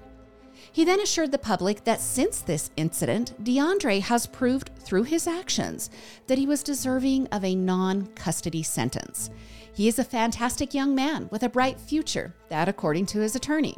He 0.72 0.84
then 0.84 1.00
assured 1.00 1.32
the 1.32 1.38
public 1.38 1.84
that 1.84 2.00
since 2.00 2.40
this 2.40 2.70
incident, 2.76 3.42
DeAndre 3.42 4.00
has 4.02 4.26
proved 4.26 4.70
through 4.78 5.04
his 5.04 5.26
actions 5.26 5.90
that 6.26 6.38
he 6.38 6.46
was 6.46 6.62
deserving 6.62 7.26
of 7.28 7.44
a 7.44 7.56
non 7.56 8.06
custody 8.08 8.62
sentence. 8.62 9.30
He 9.72 9.88
is 9.88 9.98
a 9.98 10.04
fantastic 10.04 10.74
young 10.74 10.94
man 10.94 11.28
with 11.32 11.42
a 11.42 11.48
bright 11.48 11.80
future, 11.80 12.34
that 12.50 12.68
according 12.68 13.06
to 13.06 13.20
his 13.20 13.34
attorney. 13.34 13.76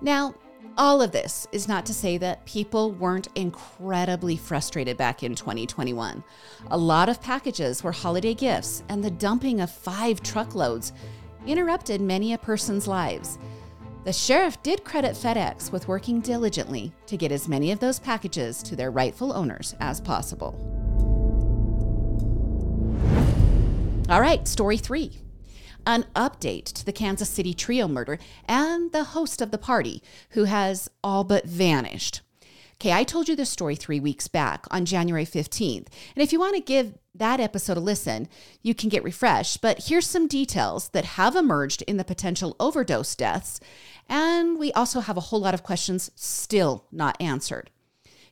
Now, 0.00 0.34
all 0.76 1.02
of 1.02 1.12
this 1.12 1.46
is 1.52 1.68
not 1.68 1.84
to 1.86 1.94
say 1.94 2.18
that 2.18 2.44
people 2.46 2.92
weren't 2.92 3.28
incredibly 3.34 4.36
frustrated 4.36 4.96
back 4.96 5.22
in 5.22 5.34
2021. 5.34 6.22
A 6.70 6.78
lot 6.78 7.08
of 7.08 7.20
packages 7.20 7.82
were 7.82 7.92
holiday 7.92 8.34
gifts, 8.34 8.82
and 8.88 9.02
the 9.02 9.10
dumping 9.10 9.60
of 9.60 9.70
five 9.70 10.22
truckloads 10.22 10.92
interrupted 11.46 12.00
many 12.00 12.32
a 12.32 12.38
person's 12.38 12.86
lives. 12.86 13.38
The 14.04 14.12
sheriff 14.12 14.62
did 14.62 14.84
credit 14.84 15.12
FedEx 15.12 15.70
with 15.70 15.88
working 15.88 16.20
diligently 16.20 16.92
to 17.06 17.16
get 17.16 17.32
as 17.32 17.48
many 17.48 17.70
of 17.70 17.78
those 17.78 17.98
packages 17.98 18.62
to 18.64 18.74
their 18.74 18.90
rightful 18.90 19.32
owners 19.32 19.76
as 19.80 20.00
possible. 20.00 20.58
All 24.08 24.20
right, 24.20 24.46
story 24.48 24.76
three 24.76 25.20
an 25.86 26.04
update 26.14 26.72
to 26.72 26.84
the 26.84 26.92
Kansas 26.92 27.28
City 27.28 27.54
trio 27.54 27.88
murder 27.88 28.18
and 28.46 28.92
the 28.92 29.04
host 29.04 29.40
of 29.40 29.50
the 29.50 29.58
party, 29.58 30.02
who 30.30 30.44
has 30.44 30.88
all 31.02 31.24
but 31.24 31.44
vanished. 31.44 32.20
Okay, 32.82 32.92
I 32.92 33.04
told 33.04 33.28
you 33.28 33.36
this 33.36 33.48
story 33.48 33.76
three 33.76 34.00
weeks 34.00 34.26
back 34.26 34.66
on 34.72 34.84
January 34.84 35.24
15th. 35.24 35.86
And 36.16 36.22
if 36.22 36.32
you 36.32 36.40
want 36.40 36.56
to 36.56 36.60
give 36.60 36.94
that 37.14 37.38
episode 37.38 37.76
a 37.76 37.80
listen, 37.80 38.28
you 38.60 38.74
can 38.74 38.88
get 38.88 39.04
refreshed. 39.04 39.60
But 39.60 39.84
here's 39.86 40.06
some 40.06 40.26
details 40.26 40.88
that 40.88 41.04
have 41.04 41.36
emerged 41.36 41.82
in 41.82 41.96
the 41.96 42.02
potential 42.04 42.56
overdose 42.58 43.14
deaths. 43.14 43.60
And 44.08 44.58
we 44.58 44.72
also 44.72 44.98
have 44.98 45.16
a 45.16 45.20
whole 45.20 45.40
lot 45.40 45.54
of 45.54 45.62
questions 45.62 46.10
still 46.16 46.86
not 46.90 47.16
answered. 47.20 47.70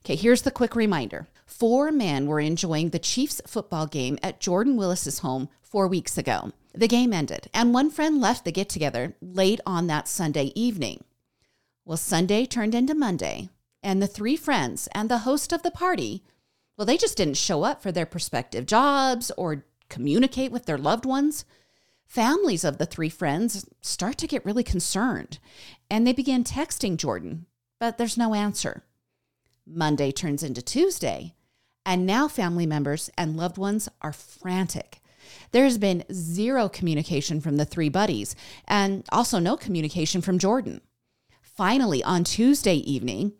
Okay, 0.04 0.16
here's 0.16 0.42
the 0.42 0.50
quick 0.50 0.74
reminder. 0.74 1.28
Four 1.46 1.92
men 1.92 2.26
were 2.26 2.40
enjoying 2.40 2.90
the 2.90 2.98
Chiefs 2.98 3.40
football 3.46 3.86
game 3.86 4.18
at 4.20 4.40
Jordan 4.40 4.76
Willis's 4.76 5.20
home 5.20 5.48
four 5.62 5.86
weeks 5.86 6.18
ago. 6.18 6.52
The 6.72 6.88
game 6.88 7.12
ended, 7.12 7.48
and 7.52 7.74
one 7.74 7.90
friend 7.90 8.20
left 8.20 8.44
the 8.44 8.52
get 8.52 8.68
together 8.68 9.16
late 9.20 9.60
on 9.66 9.86
that 9.88 10.06
Sunday 10.06 10.52
evening. 10.54 11.04
Well, 11.84 11.96
Sunday 11.96 12.46
turned 12.46 12.74
into 12.74 12.94
Monday, 12.94 13.48
and 13.82 14.00
the 14.00 14.06
three 14.06 14.36
friends 14.36 14.88
and 14.92 15.08
the 15.08 15.18
host 15.18 15.52
of 15.52 15.62
the 15.62 15.70
party, 15.70 16.22
well, 16.76 16.86
they 16.86 16.96
just 16.96 17.16
didn't 17.16 17.36
show 17.36 17.64
up 17.64 17.82
for 17.82 17.90
their 17.90 18.06
prospective 18.06 18.66
jobs 18.66 19.30
or 19.36 19.64
communicate 19.88 20.52
with 20.52 20.66
their 20.66 20.78
loved 20.78 21.04
ones. 21.04 21.44
Families 22.06 22.64
of 22.64 22.78
the 22.78 22.86
three 22.86 23.08
friends 23.08 23.66
start 23.80 24.16
to 24.18 24.26
get 24.26 24.44
really 24.44 24.64
concerned, 24.64 25.38
and 25.90 26.06
they 26.06 26.12
begin 26.12 26.44
texting 26.44 26.96
Jordan, 26.96 27.46
but 27.78 27.98
there's 27.98 28.16
no 28.16 28.34
answer. 28.34 28.84
Monday 29.66 30.12
turns 30.12 30.42
into 30.42 30.62
Tuesday, 30.62 31.34
and 31.84 32.06
now 32.06 32.28
family 32.28 32.66
members 32.66 33.10
and 33.18 33.36
loved 33.36 33.58
ones 33.58 33.88
are 34.00 34.12
frantic. 34.12 34.99
There 35.52 35.64
has 35.64 35.78
been 35.78 36.04
zero 36.12 36.68
communication 36.68 37.40
from 37.40 37.56
the 37.56 37.64
three 37.64 37.88
buddies 37.88 38.34
and 38.66 39.04
also 39.10 39.38
no 39.38 39.56
communication 39.56 40.20
from 40.20 40.38
Jordan. 40.38 40.80
Finally, 41.42 42.02
on 42.04 42.24
Tuesday 42.24 42.76
evening, 42.76 43.32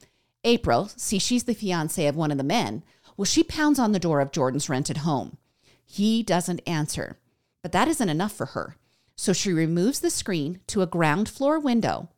April, 0.44 0.90
see, 0.96 1.18
she's 1.18 1.44
the 1.44 1.54
fiance 1.54 2.06
of 2.06 2.16
one 2.16 2.30
of 2.30 2.38
the 2.38 2.44
men, 2.44 2.82
well, 3.16 3.24
she 3.24 3.42
pounds 3.42 3.78
on 3.78 3.92
the 3.92 3.98
door 3.98 4.20
of 4.20 4.32
Jordan's 4.32 4.68
rented 4.68 4.98
home. 4.98 5.36
He 5.84 6.22
doesn't 6.22 6.62
answer, 6.66 7.18
but 7.62 7.72
that 7.72 7.88
isn't 7.88 8.08
enough 8.08 8.32
for 8.32 8.46
her. 8.46 8.76
So 9.16 9.32
she 9.32 9.52
removes 9.52 10.00
the 10.00 10.10
screen 10.10 10.60
to 10.68 10.82
a 10.82 10.86
ground 10.86 11.28
floor 11.28 11.58
window 11.58 12.08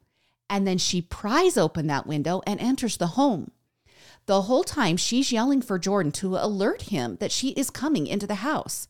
and 0.52 0.66
then 0.66 0.76
she 0.76 1.00
pries 1.00 1.56
open 1.56 1.86
that 1.86 2.06
window 2.06 2.42
and 2.46 2.60
enters 2.60 2.98
the 2.98 3.06
home. 3.18 3.52
The 4.26 4.42
whole 4.42 4.64
time 4.64 4.98
she's 4.98 5.32
yelling 5.32 5.62
for 5.62 5.78
Jordan 5.78 6.12
to 6.12 6.36
alert 6.36 6.82
him 6.82 7.16
that 7.20 7.32
she 7.32 7.52
is 7.52 7.70
coming 7.70 8.06
into 8.06 8.26
the 8.26 8.36
house. 8.36 8.86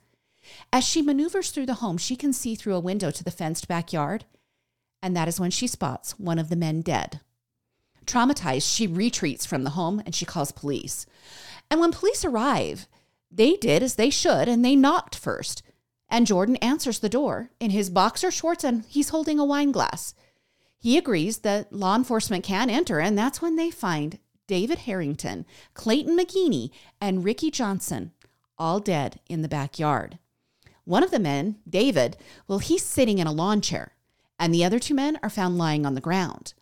As 0.73 0.85
she 0.85 1.03
maneuvers 1.03 1.51
through 1.51 1.67
the 1.67 1.75
home, 1.75 1.99
she 1.99 2.17
can 2.17 2.33
see 2.33 2.55
through 2.55 2.75
a 2.75 2.81
window 2.81 3.11
to 3.11 3.25
the 3.25 3.31
fenced 3.31 3.69
backyard, 3.69 4.25
and 5.03 5.17
that 5.17 5.29
is 5.29 5.41
when 5.41 5.51
she 5.51 5.67
spots 5.67 6.19
one 6.19 6.39
of 6.39 6.49
the 6.49 6.57
men 6.57 6.81
dead. 6.81 7.21
Traumatized, 8.07 8.75
she 8.75 8.87
retreats 8.87 9.47
from 9.47 9.65
the 9.65 9.71
home 9.71 10.03
and 10.05 10.15
she 10.15 10.25
calls 10.25 10.53
police. 10.53 11.07
And 11.71 11.81
when 11.81 11.93
police 11.93 12.25
arrive, 12.25 12.87
they 13.31 13.57
did 13.57 13.83
as 13.83 13.95
they 13.95 14.11
should 14.11 14.49
and 14.49 14.65
they 14.65 14.77
knocked 14.77 15.17
first. 15.17 15.63
And 16.09 16.27
Jordan 16.27 16.57
answers 16.57 16.99
the 16.99 17.09
door 17.09 17.51
in 17.59 17.71
his 17.71 17.91
boxer 17.91 18.31
shorts 18.31 18.65
and 18.65 18.85
he's 18.87 19.11
holding 19.11 19.39
a 19.39 19.45
wine 19.45 19.73
glass. 19.73 20.15
He 20.79 20.99
agrees 20.99 21.39
that 21.39 21.73
law 21.73 21.95
enforcement 21.95 22.45
can 22.45 22.69
enter, 22.69 22.99
and 22.99 23.17
that's 23.17 23.41
when 23.41 23.55
they 23.55 23.71
find 23.71 24.19
David 24.49 24.81
Harrington, 24.81 25.47
Clayton 25.75 26.19
McGeeney, 26.19 26.71
and 27.01 27.25
Ricky 27.25 27.53
Johnson 27.53 28.11
all 28.59 28.81
dead 28.81 29.21
in 29.29 29.43
the 29.43 29.49
backyard. 29.49 30.19
One 30.85 31.05
of 31.05 31.11
the 31.11 31.19
men, 31.19 31.57
David, 31.69 32.17
well, 32.49 32.59
he's 32.59 32.85
sitting 32.85 33.19
in 33.19 33.27
a 33.27 33.33
lawn 33.33 33.61
chair, 33.61 33.93
and 34.39 34.53
the 34.53 34.65
other 34.65 34.79
two 34.79 34.95
men 34.95 35.19
are 35.23 35.31
found 35.31 35.57
lying 35.57 35.87
on 35.87 35.95
the 35.95 36.01
ground. 36.01 36.55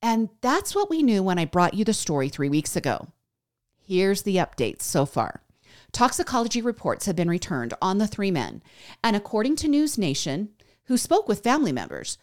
And 0.00 0.30
that's 0.40 0.74
what 0.74 0.90
we 0.90 1.02
knew 1.02 1.22
when 1.22 1.38
I 1.38 1.44
brought 1.44 1.74
you 1.74 1.84
the 1.84 1.92
story 1.92 2.28
three 2.28 2.48
weeks 2.48 2.76
ago. 2.76 3.08
Here's 3.86 4.22
the 4.22 4.36
updates 4.36 4.82
so 4.82 5.04
far. 5.04 5.42
Toxicology 5.92 6.62
reports 6.62 7.04
have 7.06 7.16
been 7.16 7.28
returned 7.28 7.74
on 7.82 7.98
the 7.98 8.06
three 8.06 8.30
men, 8.30 8.62
and 9.04 9.14
according 9.14 9.56
to 9.56 9.68
News 9.68 9.98
Nation, 9.98 10.48
who 10.84 10.96
spoke 10.96 11.28
with 11.28 11.42
family 11.42 11.72
members, 11.72 12.16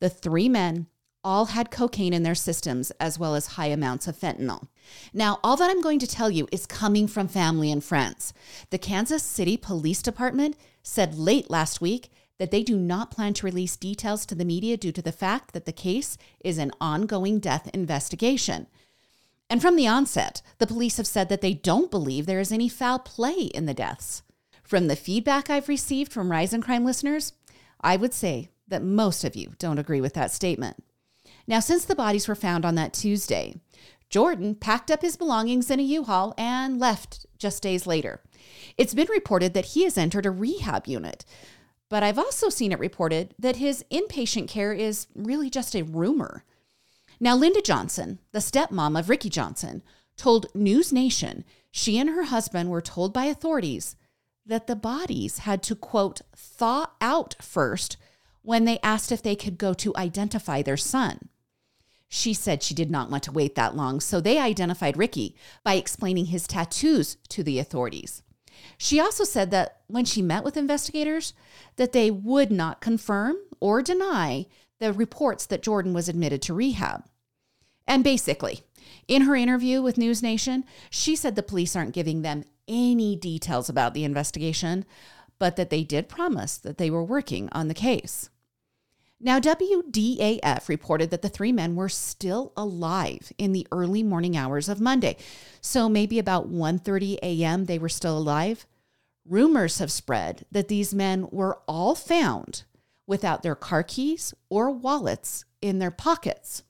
the 0.00 0.08
three 0.08 0.48
men 0.48 0.86
all 1.28 1.44
had 1.44 1.70
cocaine 1.70 2.14
in 2.14 2.22
their 2.22 2.34
systems 2.34 2.90
as 2.92 3.18
well 3.18 3.34
as 3.34 3.48
high 3.48 3.66
amounts 3.66 4.08
of 4.08 4.16
fentanyl. 4.16 4.68
Now, 5.12 5.40
all 5.44 5.56
that 5.58 5.70
I'm 5.70 5.82
going 5.82 5.98
to 5.98 6.06
tell 6.06 6.30
you 6.30 6.48
is 6.50 6.64
coming 6.64 7.06
from 7.06 7.28
family 7.28 7.70
and 7.70 7.84
friends. 7.84 8.32
The 8.70 8.78
Kansas 8.78 9.22
City 9.22 9.58
Police 9.58 10.00
Department 10.00 10.56
said 10.82 11.18
late 11.18 11.50
last 11.50 11.82
week 11.82 12.10
that 12.38 12.50
they 12.50 12.62
do 12.62 12.78
not 12.78 13.10
plan 13.10 13.34
to 13.34 13.44
release 13.44 13.76
details 13.76 14.24
to 14.24 14.34
the 14.34 14.46
media 14.46 14.78
due 14.78 14.90
to 14.90 15.02
the 15.02 15.12
fact 15.12 15.52
that 15.52 15.66
the 15.66 15.72
case 15.72 16.16
is 16.42 16.56
an 16.56 16.72
ongoing 16.80 17.40
death 17.40 17.68
investigation. 17.74 18.66
And 19.50 19.60
from 19.60 19.76
the 19.76 19.86
onset, 19.86 20.40
the 20.56 20.66
police 20.66 20.96
have 20.96 21.06
said 21.06 21.28
that 21.28 21.42
they 21.42 21.52
don't 21.52 21.90
believe 21.90 22.24
there 22.24 22.40
is 22.40 22.52
any 22.52 22.70
foul 22.70 23.00
play 23.00 23.50
in 23.54 23.66
the 23.66 23.74
deaths. 23.74 24.22
From 24.62 24.88
the 24.88 24.96
feedback 24.96 25.50
I've 25.50 25.68
received 25.68 26.10
from 26.10 26.30
Rise 26.30 26.54
and 26.54 26.64
Crime 26.64 26.86
listeners, 26.86 27.34
I 27.82 27.98
would 27.98 28.14
say 28.14 28.48
that 28.66 28.82
most 28.82 29.24
of 29.24 29.36
you 29.36 29.52
don't 29.58 29.78
agree 29.78 30.00
with 30.00 30.14
that 30.14 30.30
statement. 30.30 30.82
Now, 31.48 31.60
since 31.60 31.86
the 31.86 31.96
bodies 31.96 32.28
were 32.28 32.34
found 32.34 32.66
on 32.66 32.74
that 32.74 32.92
Tuesday, 32.92 33.58
Jordan 34.10 34.54
packed 34.54 34.90
up 34.90 35.00
his 35.00 35.16
belongings 35.16 35.70
in 35.70 35.80
a 35.80 35.82
U 35.82 36.04
Haul 36.04 36.34
and 36.36 36.78
left 36.78 37.24
just 37.38 37.62
days 37.62 37.86
later. 37.86 38.20
It's 38.76 38.92
been 38.92 39.08
reported 39.10 39.54
that 39.54 39.66
he 39.66 39.84
has 39.84 39.96
entered 39.96 40.26
a 40.26 40.30
rehab 40.30 40.86
unit, 40.86 41.24
but 41.88 42.02
I've 42.02 42.18
also 42.18 42.50
seen 42.50 42.70
it 42.70 42.78
reported 42.78 43.34
that 43.38 43.56
his 43.56 43.82
inpatient 43.90 44.48
care 44.48 44.74
is 44.74 45.06
really 45.14 45.48
just 45.48 45.74
a 45.74 45.84
rumor. 45.84 46.44
Now, 47.18 47.34
Linda 47.34 47.62
Johnson, 47.62 48.18
the 48.32 48.40
stepmom 48.40 48.98
of 48.98 49.08
Ricky 49.08 49.30
Johnson, 49.30 49.82
told 50.18 50.54
News 50.54 50.92
Nation 50.92 51.44
she 51.70 51.98
and 51.98 52.10
her 52.10 52.24
husband 52.24 52.68
were 52.68 52.82
told 52.82 53.14
by 53.14 53.24
authorities 53.24 53.96
that 54.44 54.66
the 54.66 54.76
bodies 54.76 55.38
had 55.38 55.62
to, 55.62 55.74
quote, 55.74 56.20
thaw 56.36 56.90
out 57.00 57.36
first 57.40 57.96
when 58.42 58.66
they 58.66 58.78
asked 58.82 59.10
if 59.10 59.22
they 59.22 59.36
could 59.36 59.56
go 59.56 59.72
to 59.74 59.96
identify 59.96 60.60
their 60.60 60.76
son. 60.76 61.30
She 62.08 62.32
said 62.32 62.62
she 62.62 62.74
did 62.74 62.90
not 62.90 63.10
want 63.10 63.22
to 63.24 63.32
wait 63.32 63.54
that 63.54 63.76
long, 63.76 64.00
so 64.00 64.20
they 64.20 64.38
identified 64.38 64.96
Ricky 64.96 65.36
by 65.62 65.74
explaining 65.74 66.26
his 66.26 66.46
tattoos 66.46 67.16
to 67.28 67.42
the 67.42 67.58
authorities. 67.58 68.22
She 68.76 68.98
also 68.98 69.24
said 69.24 69.50
that 69.50 69.82
when 69.86 70.04
she 70.04 70.22
met 70.22 70.44
with 70.44 70.56
investigators 70.56 71.34
that 71.76 71.92
they 71.92 72.10
would 72.10 72.50
not 72.50 72.80
confirm 72.80 73.36
or 73.60 73.82
deny 73.82 74.46
the 74.78 74.92
reports 74.92 75.46
that 75.46 75.62
Jordan 75.62 75.92
was 75.92 76.08
admitted 76.08 76.40
to 76.42 76.54
rehab. 76.54 77.04
And 77.86 78.04
basically, 78.04 78.62
in 79.06 79.22
her 79.22 79.34
interview 79.34 79.82
with 79.82 79.98
News 79.98 80.22
Nation, 80.22 80.64
she 80.90 81.16
said 81.16 81.34
the 81.34 81.42
police 81.42 81.74
aren't 81.74 81.94
giving 81.94 82.22
them 82.22 82.44
any 82.66 83.16
details 83.16 83.68
about 83.68 83.94
the 83.94 84.04
investigation, 84.04 84.84
but 85.38 85.56
that 85.56 85.70
they 85.70 85.84
did 85.84 86.08
promise 86.08 86.58
that 86.58 86.78
they 86.78 86.90
were 86.90 87.02
working 87.02 87.48
on 87.52 87.68
the 87.68 87.74
case. 87.74 88.28
Now, 89.20 89.40
WDAF 89.40 90.68
reported 90.68 91.10
that 91.10 91.22
the 91.22 91.28
three 91.28 91.50
men 91.50 91.74
were 91.74 91.88
still 91.88 92.52
alive 92.56 93.32
in 93.36 93.52
the 93.52 93.66
early 93.72 94.04
morning 94.04 94.36
hours 94.36 94.68
of 94.68 94.80
Monday. 94.80 95.16
So 95.60 95.88
maybe 95.88 96.18
about 96.18 96.48
1:30 96.48 97.18
a.m. 97.22 97.64
they 97.64 97.78
were 97.78 97.88
still 97.88 98.16
alive. 98.16 98.66
Rumors 99.28 99.78
have 99.78 99.90
spread 99.90 100.46
that 100.52 100.68
these 100.68 100.94
men 100.94 101.26
were 101.30 101.60
all 101.66 101.94
found 101.94 102.62
without 103.06 103.42
their 103.42 103.56
car 103.56 103.82
keys 103.82 104.34
or 104.48 104.70
wallets 104.70 105.44
in 105.60 105.80
their 105.80 105.90
pockets. 105.90 106.62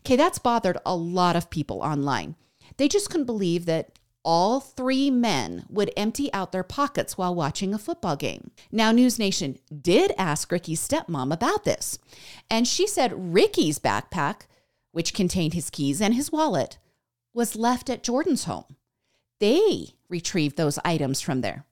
Okay, 0.00 0.16
that's 0.16 0.38
bothered 0.38 0.78
a 0.86 0.96
lot 0.96 1.36
of 1.36 1.50
people 1.50 1.80
online. 1.80 2.36
They 2.78 2.88
just 2.88 3.10
couldn't 3.10 3.26
believe 3.26 3.66
that 3.66 3.98
all 4.26 4.58
three 4.58 5.08
men 5.08 5.64
would 5.70 5.92
empty 5.96 6.30
out 6.32 6.50
their 6.50 6.64
pockets 6.64 7.16
while 7.16 7.32
watching 7.32 7.72
a 7.72 7.78
football 7.78 8.16
game. 8.16 8.50
Now, 8.72 8.90
News 8.90 9.20
Nation 9.20 9.56
did 9.80 10.12
ask 10.18 10.50
Ricky's 10.50 10.86
stepmom 10.86 11.32
about 11.32 11.62
this, 11.62 12.00
and 12.50 12.66
she 12.66 12.88
said 12.88 13.32
Ricky's 13.32 13.78
backpack, 13.78 14.42
which 14.90 15.14
contained 15.14 15.54
his 15.54 15.70
keys 15.70 16.02
and 16.02 16.12
his 16.12 16.32
wallet, 16.32 16.76
was 17.32 17.54
left 17.54 17.88
at 17.88 18.02
Jordan's 18.02 18.44
home. 18.44 18.74
They 19.38 19.90
retrieved 20.08 20.56
those 20.56 20.80
items 20.84 21.20
from 21.20 21.40
there, 21.40 21.64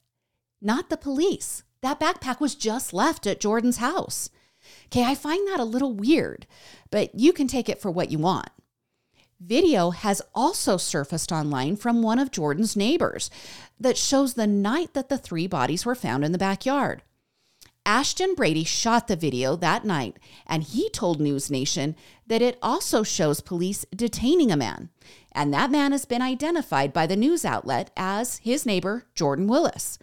not 0.63 0.91
the 0.91 0.97
police. 0.97 1.65
That 1.81 1.99
backpack 1.99 2.39
was 2.39 2.55
just 2.55 2.95
left 2.95 3.27
at 3.27 3.41
Jordan's 3.41 3.79
house. 3.79 4.31
Okay, 4.87 5.05
I 5.05 5.17
find 5.17 5.47
that 5.49 5.61
a 5.61 5.65
little 5.65 5.93
weird, 5.93 6.47
but 6.91 7.19
you 7.19 7.33
can 7.33 7.49
take 7.49 7.69
it 7.69 7.81
for 7.81 7.91
what 7.91 8.13
you 8.13 8.19
want. 8.19 8.49
Video 9.47 9.91
has 9.91 10.23
also 10.35 10.79
surfaced 10.79 11.31
online 11.31 11.77
from 11.77 12.03
one 12.03 12.19
of 12.19 12.31
Jordan's 12.31 12.77
neighbors 12.77 13.29
that 13.79 13.99
shows 13.99 14.35
the 14.35 14.47
night 14.47 14.95
that 14.95 15.11
the 15.11 15.19
three 15.19 15.47
bodies 15.47 15.85
were 15.85 15.95
found 15.95 16.25
in 16.25 16.33
the 16.33 16.39
backyard. 16.39 17.03
Ashton 17.85 18.35
Brady 18.35 18.65
shot 18.65 19.07
the 19.07 19.17
video 19.17 19.55
that 19.57 19.85
night, 19.85 20.17
and 20.47 20.63
he 20.63 20.89
told 20.89 21.21
News 21.21 21.51
Nation 21.51 21.95
that 22.27 22.41
it 22.41 22.59
also 22.63 23.03
shows 23.03 23.43
police 23.43 23.85
detaining 23.95 24.51
a 24.51 24.57
man. 24.57 24.89
And 25.33 25.53
that 25.53 25.71
man 25.71 25.93
has 25.93 26.07
been 26.07 26.23
identified 26.23 26.95
by 26.95 27.07
the 27.07 27.17
news 27.17 27.45
outlet 27.45 27.91
as 27.99 28.39
his 28.39 28.65
neighbor, 28.65 29.05
Jordan 29.15 29.47
Willis. 29.47 29.99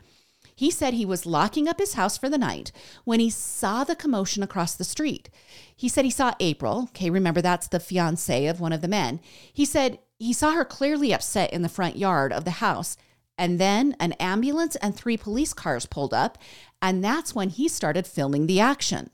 He 0.61 0.69
said 0.69 0.93
he 0.93 1.07
was 1.07 1.25
locking 1.25 1.67
up 1.67 1.79
his 1.79 1.95
house 1.95 2.19
for 2.19 2.29
the 2.29 2.37
night 2.37 2.71
when 3.03 3.19
he 3.19 3.31
saw 3.31 3.83
the 3.83 3.95
commotion 3.95 4.43
across 4.43 4.75
the 4.75 4.83
street. 4.83 5.27
He 5.75 5.89
said 5.89 6.05
he 6.05 6.11
saw 6.11 6.35
April. 6.39 6.83
Okay, 6.89 7.09
remember 7.09 7.41
that's 7.41 7.67
the 7.67 7.79
fiance 7.79 8.45
of 8.45 8.59
one 8.59 8.71
of 8.71 8.81
the 8.81 8.87
men. 8.87 9.21
He 9.51 9.65
said 9.65 9.97
he 10.19 10.33
saw 10.33 10.51
her 10.51 10.63
clearly 10.63 11.15
upset 11.15 11.51
in 11.51 11.63
the 11.63 11.67
front 11.67 11.97
yard 11.97 12.31
of 12.31 12.45
the 12.45 12.61
house. 12.61 12.95
And 13.39 13.59
then 13.59 13.95
an 13.99 14.11
ambulance 14.19 14.75
and 14.75 14.95
three 14.95 15.17
police 15.17 15.51
cars 15.51 15.87
pulled 15.87 16.13
up, 16.13 16.37
and 16.79 17.03
that's 17.03 17.33
when 17.33 17.49
he 17.49 17.67
started 17.67 18.05
filming 18.05 18.45
the 18.45 18.59
action. 18.59 19.09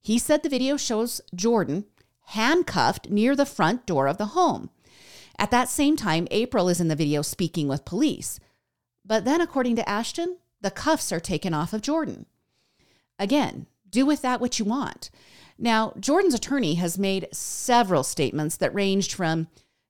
He 0.00 0.18
said 0.18 0.42
the 0.42 0.48
video 0.48 0.76
shows 0.76 1.20
Jordan 1.32 1.84
handcuffed 2.30 3.10
near 3.10 3.36
the 3.36 3.46
front 3.46 3.86
door 3.86 4.08
of 4.08 4.18
the 4.18 4.34
home. 4.34 4.70
At 5.38 5.52
that 5.52 5.68
same 5.68 5.94
time, 5.94 6.26
April 6.32 6.68
is 6.68 6.80
in 6.80 6.88
the 6.88 6.96
video 6.96 7.22
speaking 7.22 7.68
with 7.68 7.84
police. 7.84 8.40
But 9.04 9.24
then, 9.24 9.40
according 9.40 9.76
to 9.76 9.88
Ashton, 9.88 10.38
the 10.60 10.70
cuffs 10.70 11.12
are 11.12 11.20
taken 11.20 11.54
off 11.54 11.72
of 11.72 11.82
Jordan. 11.82 12.26
Again, 13.18 13.66
do 13.88 14.06
with 14.06 14.22
that 14.22 14.40
what 14.40 14.58
you 14.58 14.64
want. 14.64 15.10
Now, 15.58 15.92
Jordan's 16.00 16.34
attorney 16.34 16.74
has 16.76 16.98
made 16.98 17.28
several 17.32 18.02
statements 18.02 18.56
that 18.56 18.74
ranged 18.74 19.12
from 19.12 19.48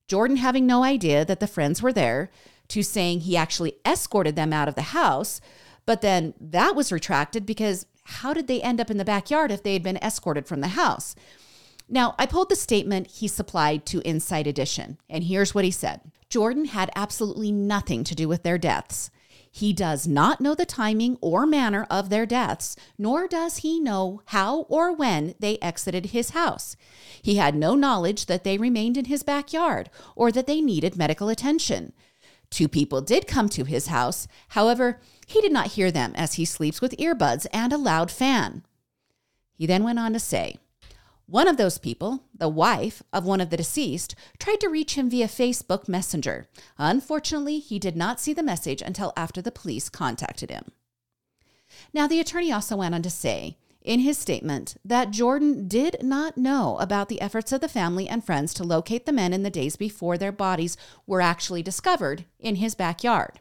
Jordan 0.08 0.38
having 0.38 0.66
no 0.66 0.82
idea 0.82 1.24
that 1.24 1.38
the 1.38 1.46
friends 1.46 1.80
were 1.80 1.92
there 1.92 2.30
to 2.68 2.82
saying 2.82 3.20
he 3.20 3.36
actually 3.36 3.74
escorted 3.86 4.34
them 4.34 4.52
out 4.52 4.68
of 4.68 4.74
the 4.74 4.82
house, 4.82 5.40
but 5.86 6.00
then 6.00 6.34
that 6.40 6.74
was 6.74 6.90
retracted 6.90 7.46
because 7.46 7.86
how 8.04 8.32
did 8.32 8.48
they 8.48 8.60
end 8.60 8.80
up 8.80 8.90
in 8.90 8.96
the 8.96 9.04
backyard 9.04 9.52
if 9.52 9.62
they 9.62 9.72
had 9.72 9.82
been 9.82 9.98
escorted 9.98 10.46
from 10.46 10.60
the 10.60 10.68
house? 10.68 11.14
Now, 11.88 12.14
I 12.18 12.26
pulled 12.26 12.48
the 12.48 12.56
statement 12.56 13.08
he 13.08 13.28
supplied 13.28 13.86
to 13.86 14.00
Inside 14.00 14.46
Edition, 14.46 14.98
and 15.08 15.24
here's 15.24 15.54
what 15.54 15.64
he 15.64 15.70
said 15.70 16.00
Jordan 16.28 16.66
had 16.66 16.90
absolutely 16.94 17.52
nothing 17.52 18.04
to 18.04 18.14
do 18.14 18.28
with 18.28 18.42
their 18.42 18.58
deaths. 18.58 19.10
He 19.50 19.72
does 19.72 20.06
not 20.06 20.40
know 20.40 20.54
the 20.54 20.64
timing 20.64 21.18
or 21.20 21.44
manner 21.44 21.86
of 21.90 22.08
their 22.08 22.24
deaths, 22.24 22.76
nor 22.96 23.26
does 23.26 23.58
he 23.58 23.80
know 23.80 24.22
how 24.26 24.60
or 24.68 24.92
when 24.92 25.34
they 25.40 25.58
exited 25.58 26.06
his 26.06 26.30
house. 26.30 26.76
He 27.20 27.36
had 27.36 27.56
no 27.56 27.74
knowledge 27.74 28.26
that 28.26 28.44
they 28.44 28.58
remained 28.58 28.96
in 28.96 29.06
his 29.06 29.24
backyard 29.24 29.90
or 30.14 30.30
that 30.30 30.46
they 30.46 30.60
needed 30.60 30.96
medical 30.96 31.28
attention. 31.28 31.92
Two 32.48 32.68
people 32.68 33.00
did 33.00 33.26
come 33.26 33.48
to 33.50 33.64
his 33.64 33.88
house. 33.88 34.28
However, 34.50 35.00
he 35.26 35.40
did 35.40 35.52
not 35.52 35.68
hear 35.68 35.90
them 35.90 36.12
as 36.14 36.34
he 36.34 36.44
sleeps 36.44 36.80
with 36.80 36.96
earbuds 36.96 37.46
and 37.52 37.72
a 37.72 37.78
loud 37.78 38.10
fan. 38.10 38.64
He 39.52 39.66
then 39.66 39.84
went 39.84 39.98
on 39.98 40.12
to 40.12 40.20
say, 40.20 40.58
one 41.30 41.46
of 41.46 41.56
those 41.56 41.78
people, 41.78 42.24
the 42.36 42.48
wife 42.48 43.02
of 43.12 43.24
one 43.24 43.40
of 43.40 43.50
the 43.50 43.56
deceased, 43.56 44.16
tried 44.38 44.60
to 44.60 44.68
reach 44.68 44.94
him 44.94 45.08
via 45.08 45.28
Facebook 45.28 45.88
Messenger. 45.88 46.48
Unfortunately, 46.76 47.60
he 47.60 47.78
did 47.78 47.96
not 47.96 48.18
see 48.18 48.32
the 48.32 48.42
message 48.42 48.82
until 48.82 49.12
after 49.16 49.40
the 49.40 49.52
police 49.52 49.88
contacted 49.88 50.50
him. 50.50 50.72
Now, 51.92 52.08
the 52.08 52.18
attorney 52.18 52.50
also 52.50 52.76
went 52.76 52.96
on 52.96 53.02
to 53.02 53.10
say 53.10 53.58
in 53.80 54.00
his 54.00 54.18
statement 54.18 54.76
that 54.84 55.12
Jordan 55.12 55.68
did 55.68 56.02
not 56.02 56.36
know 56.36 56.76
about 56.78 57.08
the 57.08 57.20
efforts 57.20 57.52
of 57.52 57.60
the 57.60 57.68
family 57.68 58.08
and 58.08 58.24
friends 58.24 58.52
to 58.54 58.64
locate 58.64 59.06
the 59.06 59.12
men 59.12 59.32
in 59.32 59.44
the 59.44 59.50
days 59.50 59.76
before 59.76 60.18
their 60.18 60.32
bodies 60.32 60.76
were 61.06 61.20
actually 61.20 61.62
discovered 61.62 62.24
in 62.38 62.56
his 62.56 62.74
backyard. 62.74 63.38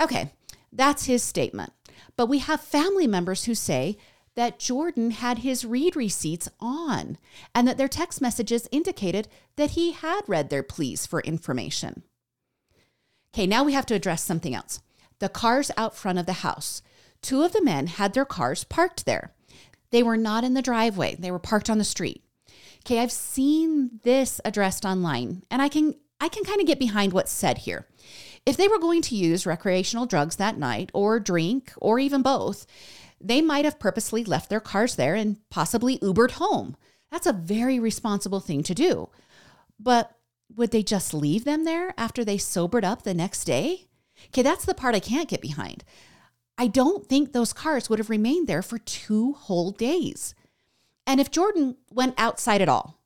Okay, 0.00 0.32
that's 0.72 1.04
his 1.04 1.22
statement. 1.22 1.72
But 2.16 2.26
we 2.26 2.38
have 2.38 2.60
family 2.60 3.06
members 3.06 3.44
who 3.44 3.54
say 3.54 3.96
that 4.34 4.58
Jordan 4.58 5.10
had 5.10 5.38
his 5.38 5.64
read 5.64 5.94
receipts 5.94 6.48
on 6.58 7.18
and 7.54 7.68
that 7.68 7.76
their 7.76 7.88
text 7.88 8.20
messages 8.20 8.68
indicated 8.70 9.28
that 9.56 9.72
he 9.72 9.92
had 9.92 10.22
read 10.26 10.48
their 10.48 10.62
pleas 10.62 11.06
for 11.06 11.20
information. 11.20 12.02
Okay, 13.34 13.46
now 13.46 13.64
we 13.64 13.72
have 13.72 13.86
to 13.86 13.94
address 13.94 14.22
something 14.22 14.54
else. 14.54 14.80
The 15.18 15.28
cars 15.28 15.70
out 15.76 15.96
front 15.96 16.18
of 16.18 16.26
the 16.26 16.32
house. 16.34 16.82
Two 17.20 17.42
of 17.42 17.52
the 17.52 17.62
men 17.62 17.86
had 17.86 18.14
their 18.14 18.24
cars 18.24 18.64
parked 18.64 19.06
there. 19.06 19.32
They 19.90 20.02
were 20.02 20.16
not 20.16 20.44
in 20.44 20.54
the 20.54 20.62
driveway, 20.62 21.16
they 21.18 21.30
were 21.30 21.38
parked 21.38 21.70
on 21.70 21.78
the 21.78 21.84
street. 21.84 22.22
Okay, 22.84 22.98
I've 22.98 23.12
seen 23.12 24.00
this 24.02 24.40
addressed 24.44 24.84
online 24.84 25.44
and 25.50 25.62
I 25.62 25.68
can 25.68 25.94
I 26.20 26.28
can 26.28 26.44
kind 26.44 26.60
of 26.60 26.66
get 26.66 26.78
behind 26.78 27.12
what's 27.12 27.32
said 27.32 27.58
here. 27.58 27.86
If 28.46 28.56
they 28.56 28.68
were 28.68 28.78
going 28.78 29.02
to 29.02 29.16
use 29.16 29.46
recreational 29.46 30.06
drugs 30.06 30.36
that 30.36 30.58
night 30.58 30.90
or 30.94 31.20
drink 31.20 31.72
or 31.76 31.98
even 31.98 32.22
both, 32.22 32.66
they 33.22 33.40
might 33.40 33.64
have 33.64 33.78
purposely 33.78 34.24
left 34.24 34.50
their 34.50 34.60
cars 34.60 34.96
there 34.96 35.14
and 35.14 35.38
possibly 35.50 35.98
Ubered 35.98 36.32
home. 36.32 36.76
That's 37.10 37.26
a 37.26 37.32
very 37.32 37.78
responsible 37.78 38.40
thing 38.40 38.62
to 38.64 38.74
do. 38.74 39.08
But 39.78 40.16
would 40.54 40.70
they 40.70 40.82
just 40.82 41.14
leave 41.14 41.44
them 41.44 41.64
there 41.64 41.94
after 41.96 42.24
they 42.24 42.38
sobered 42.38 42.84
up 42.84 43.02
the 43.02 43.14
next 43.14 43.44
day? 43.44 43.88
Okay, 44.26 44.42
that's 44.42 44.64
the 44.64 44.74
part 44.74 44.94
I 44.94 45.00
can't 45.00 45.28
get 45.28 45.40
behind. 45.40 45.84
I 46.58 46.66
don't 46.66 47.06
think 47.06 47.32
those 47.32 47.52
cars 47.52 47.88
would 47.88 47.98
have 47.98 48.10
remained 48.10 48.46
there 48.46 48.62
for 48.62 48.78
two 48.78 49.32
whole 49.32 49.70
days. 49.70 50.34
And 51.06 51.20
if 51.20 51.30
Jordan 51.30 51.76
went 51.90 52.14
outside 52.18 52.60
at 52.60 52.68
all, 52.68 52.98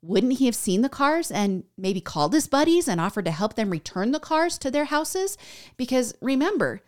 wouldn't 0.00 0.34
he 0.34 0.46
have 0.46 0.54
seen 0.54 0.82
the 0.82 0.88
cars 0.88 1.30
and 1.30 1.64
maybe 1.76 2.00
called 2.00 2.32
his 2.32 2.48
buddies 2.48 2.88
and 2.88 3.00
offered 3.00 3.24
to 3.24 3.30
help 3.30 3.54
them 3.54 3.70
return 3.70 4.12
the 4.12 4.20
cars 4.20 4.56
to 4.58 4.70
their 4.70 4.86
houses? 4.86 5.36
Because 5.76 6.14
remember, 6.20 6.82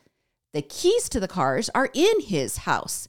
the 0.53 0.63
keys 0.63 1.09
to 1.11 1.21
the 1.21 1.29
cars 1.29 1.71
are 1.75 1.91
in 1.95 2.21
his 2.21 2.59
house. 2.59 3.09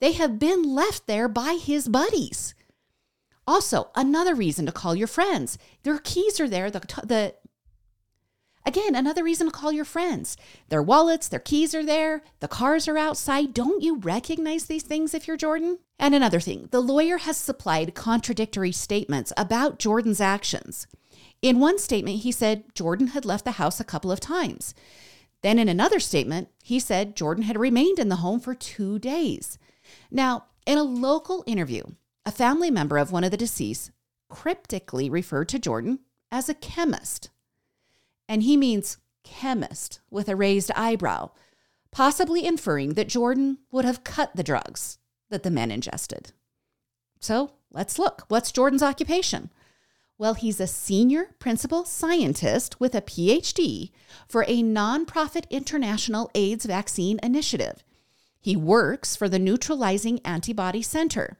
They 0.00 0.12
have 0.12 0.38
been 0.38 0.62
left 0.62 1.06
there 1.06 1.28
by 1.28 1.54
his 1.54 1.88
buddies. 1.88 2.54
Also, 3.46 3.90
another 3.94 4.34
reason 4.34 4.66
to 4.66 4.72
call 4.72 4.94
your 4.94 5.06
friends. 5.06 5.58
Their 5.82 5.98
keys 5.98 6.40
are 6.40 6.48
there. 6.48 6.70
The, 6.70 6.80
the 7.04 7.34
Again, 8.66 8.94
another 8.94 9.24
reason 9.24 9.46
to 9.46 9.52
call 9.52 9.72
your 9.72 9.86
friends. 9.86 10.36
Their 10.68 10.82
wallets, 10.82 11.28
their 11.28 11.40
keys 11.40 11.74
are 11.74 11.84
there, 11.84 12.22
the 12.40 12.48
cars 12.48 12.86
are 12.86 12.98
outside. 12.98 13.54
Don't 13.54 13.82
you 13.82 13.96
recognize 13.96 14.66
these 14.66 14.82
things 14.82 15.14
if 15.14 15.26
you're 15.26 15.38
Jordan? 15.38 15.78
And 15.98 16.14
another 16.14 16.40
thing, 16.40 16.68
the 16.70 16.80
lawyer 16.80 17.18
has 17.18 17.36
supplied 17.36 17.94
contradictory 17.94 18.72
statements 18.72 19.32
about 19.36 19.78
Jordan's 19.78 20.20
actions. 20.20 20.86
In 21.40 21.58
one 21.58 21.78
statement, 21.78 22.18
he 22.18 22.32
said 22.32 22.74
Jordan 22.74 23.08
had 23.08 23.24
left 23.24 23.46
the 23.46 23.52
house 23.52 23.80
a 23.80 23.84
couple 23.84 24.12
of 24.12 24.20
times. 24.20 24.74
Then, 25.42 25.58
in 25.58 25.68
another 25.68 26.00
statement, 26.00 26.48
he 26.62 26.78
said 26.78 27.16
Jordan 27.16 27.44
had 27.44 27.58
remained 27.58 27.98
in 27.98 28.08
the 28.08 28.16
home 28.16 28.40
for 28.40 28.54
two 28.54 28.98
days. 28.98 29.58
Now, 30.10 30.44
in 30.66 30.76
a 30.78 30.82
local 30.82 31.42
interview, 31.46 31.84
a 32.26 32.30
family 32.30 32.70
member 32.70 32.98
of 32.98 33.10
one 33.10 33.24
of 33.24 33.30
the 33.30 33.36
deceased 33.36 33.90
cryptically 34.28 35.08
referred 35.08 35.48
to 35.48 35.58
Jordan 35.58 36.00
as 36.30 36.48
a 36.48 36.54
chemist 36.54 37.30
and 38.30 38.44
he 38.44 38.56
means 38.56 38.98
chemist 39.24 39.98
with 40.08 40.28
a 40.28 40.36
raised 40.36 40.70
eyebrow, 40.76 41.30
possibly 41.90 42.46
inferring 42.46 42.94
that 42.94 43.08
Jordan 43.08 43.58
would 43.72 43.84
have 43.84 44.04
cut 44.04 44.36
the 44.36 44.44
drugs 44.44 44.98
that 45.30 45.42
the 45.42 45.50
men 45.50 45.72
ingested. 45.72 46.30
So 47.18 47.54
let's 47.72 47.98
look. 47.98 48.26
What's 48.28 48.52
Jordan's 48.52 48.84
occupation? 48.84 49.50
Well, 50.20 50.34
he's 50.34 50.60
a 50.60 50.66
senior 50.66 51.30
principal 51.38 51.86
scientist 51.86 52.78
with 52.78 52.94
a 52.94 53.00
PhD 53.00 53.90
for 54.28 54.42
a 54.42 54.62
nonprofit 54.62 55.48
international 55.48 56.30
AIDS 56.34 56.66
vaccine 56.66 57.18
initiative. 57.22 57.82
He 58.38 58.54
works 58.54 59.16
for 59.16 59.30
the 59.30 59.38
Neutralizing 59.38 60.20
Antibody 60.22 60.82
Center. 60.82 61.38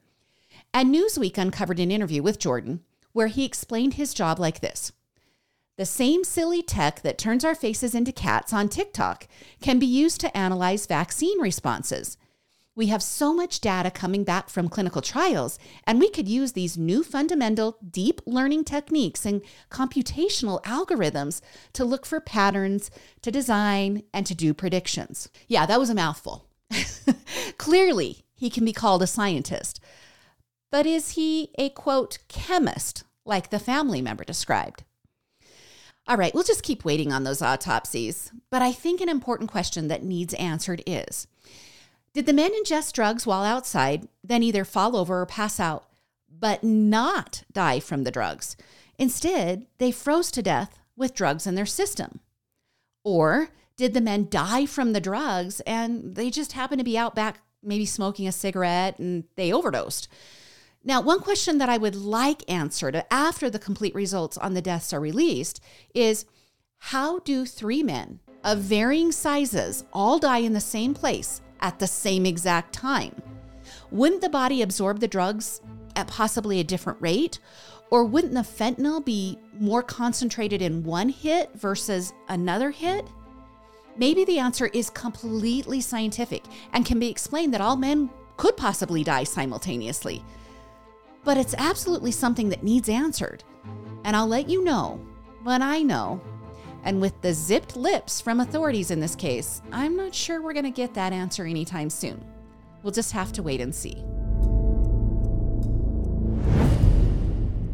And 0.72 0.94
Newsweek 0.94 1.36
uncovered 1.36 1.78
an 1.78 1.90
interview 1.90 2.22
with 2.22 2.38
Jordan 2.38 2.80
where 3.12 3.26
he 3.26 3.44
explained 3.44 3.94
his 3.94 4.14
job 4.14 4.38
like 4.38 4.60
this 4.60 4.92
the 5.76 5.84
same 5.84 6.24
silly 6.24 6.62
tech 6.62 7.02
that 7.02 7.18
turns 7.18 7.44
our 7.44 7.54
faces 7.54 7.94
into 7.94 8.12
cats 8.12 8.50
on 8.50 8.70
TikTok 8.70 9.28
can 9.60 9.78
be 9.78 9.84
used 9.84 10.22
to 10.22 10.34
analyze 10.34 10.86
vaccine 10.86 11.38
responses. 11.38 12.16
We 12.76 12.86
have 12.86 13.02
so 13.02 13.34
much 13.34 13.60
data 13.60 13.90
coming 13.90 14.22
back 14.22 14.48
from 14.48 14.68
clinical 14.68 15.02
trials, 15.02 15.58
and 15.84 15.98
we 15.98 16.08
could 16.08 16.28
use 16.28 16.52
these 16.52 16.78
new 16.78 17.02
fundamental 17.02 17.78
deep 17.90 18.20
learning 18.26 18.64
techniques 18.64 19.26
and 19.26 19.42
computational 19.70 20.62
algorithms 20.62 21.40
to 21.72 21.84
look 21.84 22.06
for 22.06 22.20
patterns, 22.20 22.90
to 23.22 23.32
design, 23.32 24.04
and 24.14 24.24
to 24.26 24.34
do 24.34 24.54
predictions. 24.54 25.28
Yeah, 25.48 25.66
that 25.66 25.80
was 25.80 25.90
a 25.90 25.94
mouthful. 25.94 26.46
Clearly, 27.58 28.24
he 28.34 28.48
can 28.48 28.64
be 28.64 28.72
called 28.72 29.02
a 29.02 29.06
scientist. 29.06 29.80
But 30.70 30.86
is 30.86 31.10
he 31.10 31.50
a 31.58 31.70
quote 31.70 32.18
chemist, 32.28 33.02
like 33.24 33.50
the 33.50 33.58
family 33.58 34.00
member 34.00 34.22
described? 34.22 34.84
All 36.06 36.16
right, 36.16 36.32
we'll 36.32 36.44
just 36.44 36.62
keep 36.62 36.84
waiting 36.84 37.12
on 37.12 37.24
those 37.24 37.42
autopsies. 37.42 38.32
But 38.50 38.62
I 38.62 38.70
think 38.70 39.00
an 39.00 39.08
important 39.08 39.50
question 39.50 39.88
that 39.88 40.04
needs 40.04 40.34
answered 40.34 40.82
is 40.86 41.26
Did 42.12 42.26
the 42.26 42.32
men 42.32 42.50
ingest 42.52 42.92
drugs 42.92 43.24
while 43.24 43.44
outside, 43.44 44.08
then 44.24 44.42
either 44.42 44.64
fall 44.64 44.96
over 44.96 45.20
or 45.20 45.26
pass 45.26 45.60
out, 45.60 45.86
but 46.28 46.64
not 46.64 47.44
die 47.52 47.78
from 47.78 48.02
the 48.02 48.10
drugs? 48.10 48.56
Instead, 48.98 49.66
they 49.78 49.92
froze 49.92 50.32
to 50.32 50.42
death 50.42 50.80
with 50.96 51.14
drugs 51.14 51.46
in 51.46 51.54
their 51.54 51.66
system. 51.66 52.18
Or 53.04 53.50
did 53.76 53.94
the 53.94 54.00
men 54.00 54.26
die 54.28 54.66
from 54.66 54.92
the 54.92 55.00
drugs 55.00 55.60
and 55.60 56.16
they 56.16 56.30
just 56.30 56.52
happened 56.52 56.80
to 56.80 56.84
be 56.84 56.98
out 56.98 57.14
back, 57.14 57.42
maybe 57.62 57.86
smoking 57.86 58.26
a 58.26 58.32
cigarette 58.32 58.98
and 58.98 59.24
they 59.36 59.52
overdosed? 59.52 60.08
Now, 60.82 61.00
one 61.00 61.20
question 61.20 61.58
that 61.58 61.68
I 61.68 61.78
would 61.78 61.94
like 61.94 62.42
answered 62.50 63.04
after 63.10 63.48
the 63.48 63.58
complete 63.58 63.94
results 63.94 64.36
on 64.36 64.54
the 64.54 64.62
deaths 64.62 64.92
are 64.92 65.00
released 65.00 65.60
is 65.94 66.26
how 66.78 67.20
do 67.20 67.46
three 67.46 67.84
men 67.84 68.18
of 68.42 68.58
varying 68.58 69.12
sizes 69.12 69.84
all 69.92 70.18
die 70.18 70.38
in 70.38 70.54
the 70.54 70.60
same 70.60 70.92
place 70.92 71.40
at 71.60 71.78
the 71.78 71.86
same 71.86 72.26
exact 72.26 72.72
time? 72.72 73.20
Wouldn't 73.90 74.20
the 74.20 74.28
body 74.28 74.62
absorb 74.62 75.00
the 75.00 75.08
drugs 75.08 75.60
at 75.96 76.06
possibly 76.06 76.60
a 76.60 76.64
different 76.64 77.00
rate? 77.00 77.38
Or 77.90 78.04
wouldn't 78.04 78.34
the 78.34 78.40
fentanyl 78.40 79.04
be 79.04 79.38
more 79.58 79.82
concentrated 79.82 80.62
in 80.62 80.84
one 80.84 81.08
hit 81.08 81.50
versus 81.54 82.12
another 82.28 82.70
hit? 82.70 83.06
Maybe 83.96 84.24
the 84.24 84.38
answer 84.38 84.66
is 84.68 84.90
completely 84.90 85.80
scientific 85.80 86.44
and 86.72 86.86
can 86.86 86.98
be 86.98 87.08
explained 87.10 87.52
that 87.52 87.60
all 87.60 87.76
men 87.76 88.08
could 88.36 88.56
possibly 88.56 89.04
die 89.04 89.24
simultaneously. 89.24 90.24
But 91.24 91.36
it's 91.36 91.54
absolutely 91.58 92.12
something 92.12 92.48
that 92.48 92.62
needs 92.62 92.88
answered. 92.88 93.44
And 94.04 94.16
I'll 94.16 94.26
let 94.26 94.48
you 94.48 94.64
know 94.64 95.00
when 95.42 95.60
I 95.60 95.82
know. 95.82 96.20
And 96.84 97.00
with 97.00 97.20
the 97.20 97.34
zipped 97.34 97.76
lips 97.76 98.20
from 98.20 98.40
authorities 98.40 98.90
in 98.90 99.00
this 99.00 99.14
case, 99.14 99.62
I'm 99.72 99.96
not 99.96 100.14
sure 100.14 100.40
we're 100.40 100.52
going 100.52 100.64
to 100.64 100.70
get 100.70 100.94
that 100.94 101.12
answer 101.12 101.44
anytime 101.44 101.90
soon. 101.90 102.24
We'll 102.82 102.92
just 102.92 103.12
have 103.12 103.32
to 103.32 103.42
wait 103.42 103.60
and 103.60 103.74
see. 103.74 104.02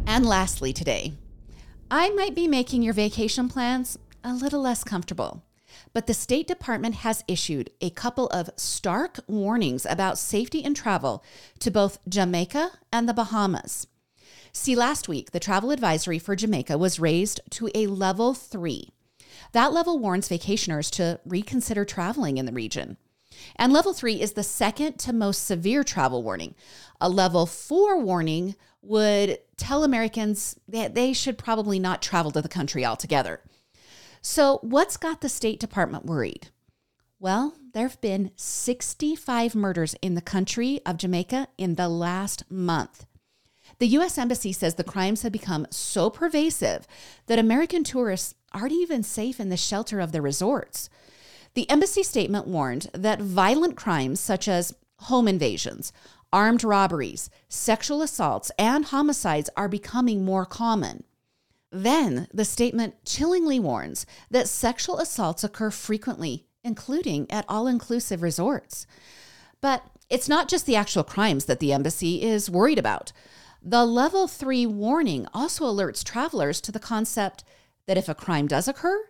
And 0.06 0.24
lastly, 0.24 0.72
today, 0.72 1.14
I 1.90 2.10
might 2.10 2.34
be 2.34 2.48
making 2.48 2.82
your 2.82 2.94
vacation 2.94 3.48
plans 3.48 3.98
a 4.24 4.32
little 4.32 4.60
less 4.60 4.82
comfortable. 4.82 5.42
But 5.92 6.06
the 6.06 6.14
State 6.14 6.48
Department 6.48 6.96
has 6.96 7.22
issued 7.28 7.70
a 7.80 7.90
couple 7.90 8.26
of 8.28 8.50
stark 8.56 9.20
warnings 9.26 9.86
about 9.86 10.18
safety 10.18 10.60
in 10.60 10.74
travel 10.74 11.22
to 11.60 11.70
both 11.70 11.98
Jamaica 12.08 12.70
and 12.92 13.08
the 13.08 13.14
Bahamas. 13.14 13.86
See, 14.52 14.74
last 14.74 15.06
week, 15.06 15.32
the 15.32 15.40
travel 15.40 15.70
advisory 15.70 16.18
for 16.18 16.34
Jamaica 16.34 16.78
was 16.78 16.98
raised 16.98 17.40
to 17.50 17.68
a 17.74 17.86
level 17.86 18.32
three. 18.32 18.90
That 19.52 19.72
level 19.72 19.98
warns 19.98 20.28
vacationers 20.28 20.90
to 20.92 21.20
reconsider 21.24 21.84
traveling 21.84 22.38
in 22.38 22.46
the 22.46 22.52
region. 22.52 22.96
And 23.56 23.72
level 23.72 23.92
three 23.92 24.20
is 24.20 24.32
the 24.32 24.42
second 24.42 24.98
to 25.00 25.12
most 25.12 25.44
severe 25.46 25.84
travel 25.84 26.22
warning. 26.22 26.54
A 27.00 27.08
level 27.08 27.46
four 27.46 27.98
warning 27.98 28.56
would 28.82 29.38
tell 29.56 29.84
Americans 29.84 30.58
that 30.68 30.94
they 30.94 31.12
should 31.12 31.38
probably 31.38 31.78
not 31.78 32.02
travel 32.02 32.30
to 32.32 32.42
the 32.42 32.48
country 32.48 32.84
altogether. 32.84 33.40
So, 34.22 34.58
what's 34.62 34.96
got 34.96 35.20
the 35.20 35.28
State 35.28 35.60
Department 35.60 36.06
worried? 36.06 36.48
Well, 37.18 37.54
there 37.72 37.88
have 37.88 38.00
been 38.00 38.32
65 38.36 39.54
murders 39.54 39.94
in 40.02 40.14
the 40.14 40.20
country 40.20 40.80
of 40.84 40.96
Jamaica 40.96 41.48
in 41.56 41.74
the 41.74 41.88
last 41.88 42.50
month. 42.50 43.06
The 43.78 43.88
U.S. 43.88 44.18
Embassy 44.18 44.52
says 44.52 44.74
the 44.74 44.84
crimes 44.84 45.22
have 45.22 45.32
become 45.32 45.66
so 45.70 46.08
pervasive 46.08 46.86
that 47.26 47.38
American 47.38 47.84
tourists 47.84 48.34
aren't 48.56 48.72
even 48.72 49.02
safe 49.02 49.38
in 49.38 49.50
the 49.50 49.56
shelter 49.56 50.00
of 50.00 50.10
the 50.10 50.22
resorts. 50.22 50.88
The 51.54 51.68
embassy 51.68 52.02
statement 52.02 52.46
warned 52.46 52.88
that 52.92 53.20
violent 53.20 53.76
crimes 53.76 54.18
such 54.18 54.48
as 54.48 54.74
home 55.00 55.28
invasions, 55.28 55.92
armed 56.32 56.64
robberies, 56.64 57.28
sexual 57.48 58.02
assaults, 58.02 58.50
and 58.58 58.86
homicides 58.86 59.50
are 59.56 59.68
becoming 59.68 60.24
more 60.24 60.46
common. 60.46 61.04
Then 61.70 62.28
the 62.32 62.44
statement 62.44 63.04
chillingly 63.04 63.60
warns 63.60 64.06
that 64.30 64.48
sexual 64.48 64.98
assaults 64.98 65.44
occur 65.44 65.70
frequently, 65.70 66.46
including 66.64 67.30
at 67.30 67.44
all 67.48 67.66
inclusive 67.66 68.22
resorts. 68.22 68.86
But 69.60 69.82
it's 70.08 70.28
not 70.28 70.48
just 70.48 70.64
the 70.64 70.76
actual 70.76 71.04
crimes 71.04 71.44
that 71.44 71.60
the 71.60 71.72
embassy 71.72 72.22
is 72.22 72.50
worried 72.50 72.78
about. 72.78 73.12
The 73.62 73.84
level 73.84 74.28
three 74.28 74.64
warning 74.64 75.26
also 75.34 75.64
alerts 75.64 76.04
travelers 76.04 76.60
to 76.62 76.72
the 76.72 76.78
concept 76.78 77.44
that 77.86 77.98
if 77.98 78.08
a 78.08 78.14
crime 78.14 78.46
does 78.46 78.68
occur, 78.68 79.06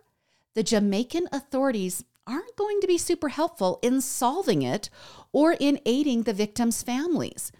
the 0.53 0.63
Jamaican 0.63 1.27
authorities 1.31 2.03
aren't 2.25 2.55
going 2.55 2.81
to 2.81 2.87
be 2.87 2.97
super 2.97 3.29
helpful 3.29 3.79
in 3.81 4.01
solving 4.01 4.61
it 4.61 4.89
or 5.31 5.55
in 5.59 5.79
aiding 5.85 6.23
the 6.23 6.33
victims' 6.33 6.83
families. 6.83 7.51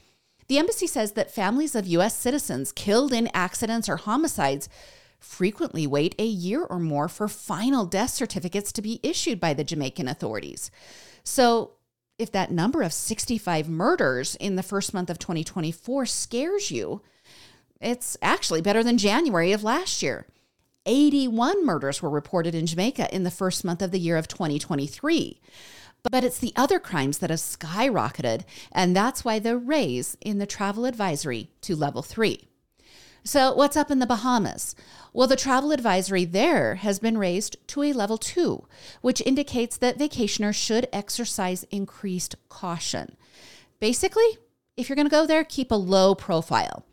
The 0.47 0.58
embassy 0.58 0.88
says 0.88 1.13
that 1.13 1.32
families 1.32 1.75
of 1.75 1.88
U.S. 1.88 2.15
citizens 2.15 2.71
killed 2.71 3.13
in 3.13 3.30
accidents 3.34 3.89
or 3.89 3.97
homicides 3.97 4.69
frequently 5.19 5.88
wait 5.88 6.15
a 6.19 6.25
year 6.25 6.63
or 6.63 6.80
more 6.80 7.08
for 7.10 7.27
final 7.27 7.86
death 7.86 8.12
certificates 8.12 8.71
to 8.71 8.82
be 8.82 8.99
issued 9.03 9.39
by 9.39 9.53
the 9.53 9.63
Jamaican 9.63 10.08
authorities. 10.08 10.71
So, 11.23 11.71
if 12.17 12.32
that 12.32 12.51
number 12.51 12.82
of 12.82 12.93
65 12.93 13.69
murders 13.69 14.36
in 14.36 14.56
the 14.56 14.63
first 14.63 14.93
month 14.93 15.10
of 15.10 15.19
2024 15.19 16.08
scares 16.08 16.71
you, 16.71 17.01
it's 17.80 18.17
actually 18.23 18.62
better 18.62 18.84
than 18.84 18.97
January 18.97 19.51
of 19.51 19.63
last 19.63 20.01
year. 20.01 20.25
81 20.88 21.65
murders 21.65 22.02
were 22.02 22.10
reported 22.10 22.56
in 22.56 22.65
Jamaica 22.65 23.13
in 23.13 23.23
the 23.23 23.30
first 23.30 23.63
month 23.63 23.82
of 23.82 23.91
the 23.91 24.00
year 24.00 24.17
of 24.17 24.28
2023. 24.28 25.39
But 26.10 26.23
it's 26.23 26.39
the 26.39 26.54
other 26.56 26.80
crimes 26.80 27.17
that 27.17 27.30
have 27.30 27.39
skyrocketed, 27.39 28.43
and 28.71 28.95
that's 28.95 29.26
why 29.26 29.39
the 29.39 29.58
raise 29.58 30.15
in 30.21 30.38
the 30.38 30.45
travel 30.45 30.86
advisory 30.86 31.50
to 31.62 31.76
level 31.76 32.02
three. 32.02 32.47
So, 33.23 33.54
what's 33.54 33.76
up 33.76 33.91
in 33.91 34.00
the 34.00 34.06
Bahamas? 34.06 34.73
Well, 35.12 35.28
the 35.28 35.36
travel 35.36 35.73
advisory 35.73 36.23
there 36.23 36.76
has 36.76 36.97
been 36.97 37.17
raised 37.17 37.58
to 37.67 37.84
a 37.84 37.91
level 37.91 38.17
two, 38.17 38.65
which 39.02 39.21
indicates 39.26 39.76
that 39.78 39.97
vacationers 39.97 40.56
should 40.56 40.88
exercise 40.93 41.65
increased 41.69 42.36
caution. 42.47 43.17
Basically, 43.82 44.38
if 44.78 44.88
you're 44.88 44.95
going 44.95 45.08
to 45.08 45.12
go 45.12 45.26
there, 45.26 45.43
keep 45.43 45.71
a 45.71 45.76
low 45.76 46.15
profile. 46.15 46.86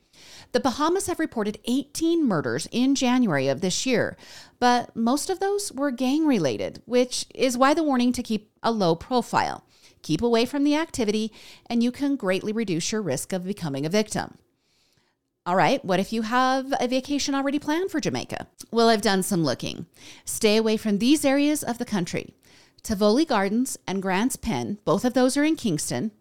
The 0.54 0.60
Bahamas 0.60 1.08
have 1.08 1.18
reported 1.18 1.58
18 1.64 2.24
murders 2.24 2.68
in 2.70 2.94
January 2.94 3.48
of 3.48 3.60
this 3.60 3.84
year, 3.84 4.16
but 4.60 4.94
most 4.94 5.28
of 5.28 5.40
those 5.40 5.72
were 5.72 5.90
gang 5.90 6.28
related, 6.28 6.80
which 6.86 7.26
is 7.34 7.58
why 7.58 7.74
the 7.74 7.82
warning 7.82 8.12
to 8.12 8.22
keep 8.22 8.52
a 8.62 8.70
low 8.70 8.94
profile. 8.94 9.64
Keep 10.02 10.22
away 10.22 10.46
from 10.46 10.62
the 10.62 10.76
activity, 10.76 11.32
and 11.66 11.82
you 11.82 11.90
can 11.90 12.14
greatly 12.14 12.52
reduce 12.52 12.92
your 12.92 13.02
risk 13.02 13.32
of 13.32 13.44
becoming 13.44 13.84
a 13.84 13.88
victim. 13.88 14.38
All 15.44 15.56
right, 15.56 15.84
what 15.84 15.98
if 15.98 16.12
you 16.12 16.22
have 16.22 16.72
a 16.78 16.86
vacation 16.86 17.34
already 17.34 17.58
planned 17.58 17.90
for 17.90 17.98
Jamaica? 17.98 18.46
Well, 18.70 18.90
I've 18.90 19.02
done 19.02 19.24
some 19.24 19.42
looking. 19.42 19.86
Stay 20.24 20.56
away 20.56 20.76
from 20.76 20.98
these 20.98 21.24
areas 21.24 21.64
of 21.64 21.78
the 21.78 21.84
country. 21.84 22.32
Tivoli 22.84 23.24
Gardens 23.24 23.76
and 23.88 24.00
Grants 24.00 24.36
Pen, 24.36 24.78
both 24.84 25.04
of 25.04 25.14
those 25.14 25.36
are 25.36 25.42
in 25.42 25.56
Kingston. 25.56 26.12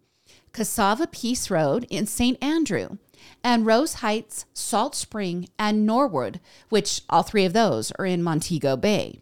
Cassava 0.53 1.05
Piece 1.05 1.51
Road 1.51 1.85
in 1.91 2.07
St. 2.07 2.43
Andrew, 2.43 2.97
and 3.43 3.65
Rose 3.65 3.95
Heights, 3.95 4.45
Salt 4.53 4.95
Spring, 4.95 5.49
and 5.59 5.85
Norwood, 5.85 6.39
which 6.69 7.01
all 7.09 7.23
three 7.23 7.45
of 7.45 7.53
those 7.53 7.91
are 7.99 8.05
in 8.05 8.23
Montego 8.23 8.77
Bay. 8.77 9.19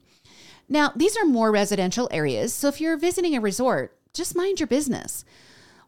Now, 0.69 0.93
these 0.95 1.17
are 1.17 1.25
more 1.25 1.51
residential 1.51 2.07
areas, 2.11 2.53
so 2.53 2.67
if 2.67 2.79
you're 2.79 2.97
visiting 2.97 3.35
a 3.35 3.41
resort, 3.41 3.97
just 4.13 4.35
mind 4.35 4.59
your 4.59 4.67
business. 4.67 5.25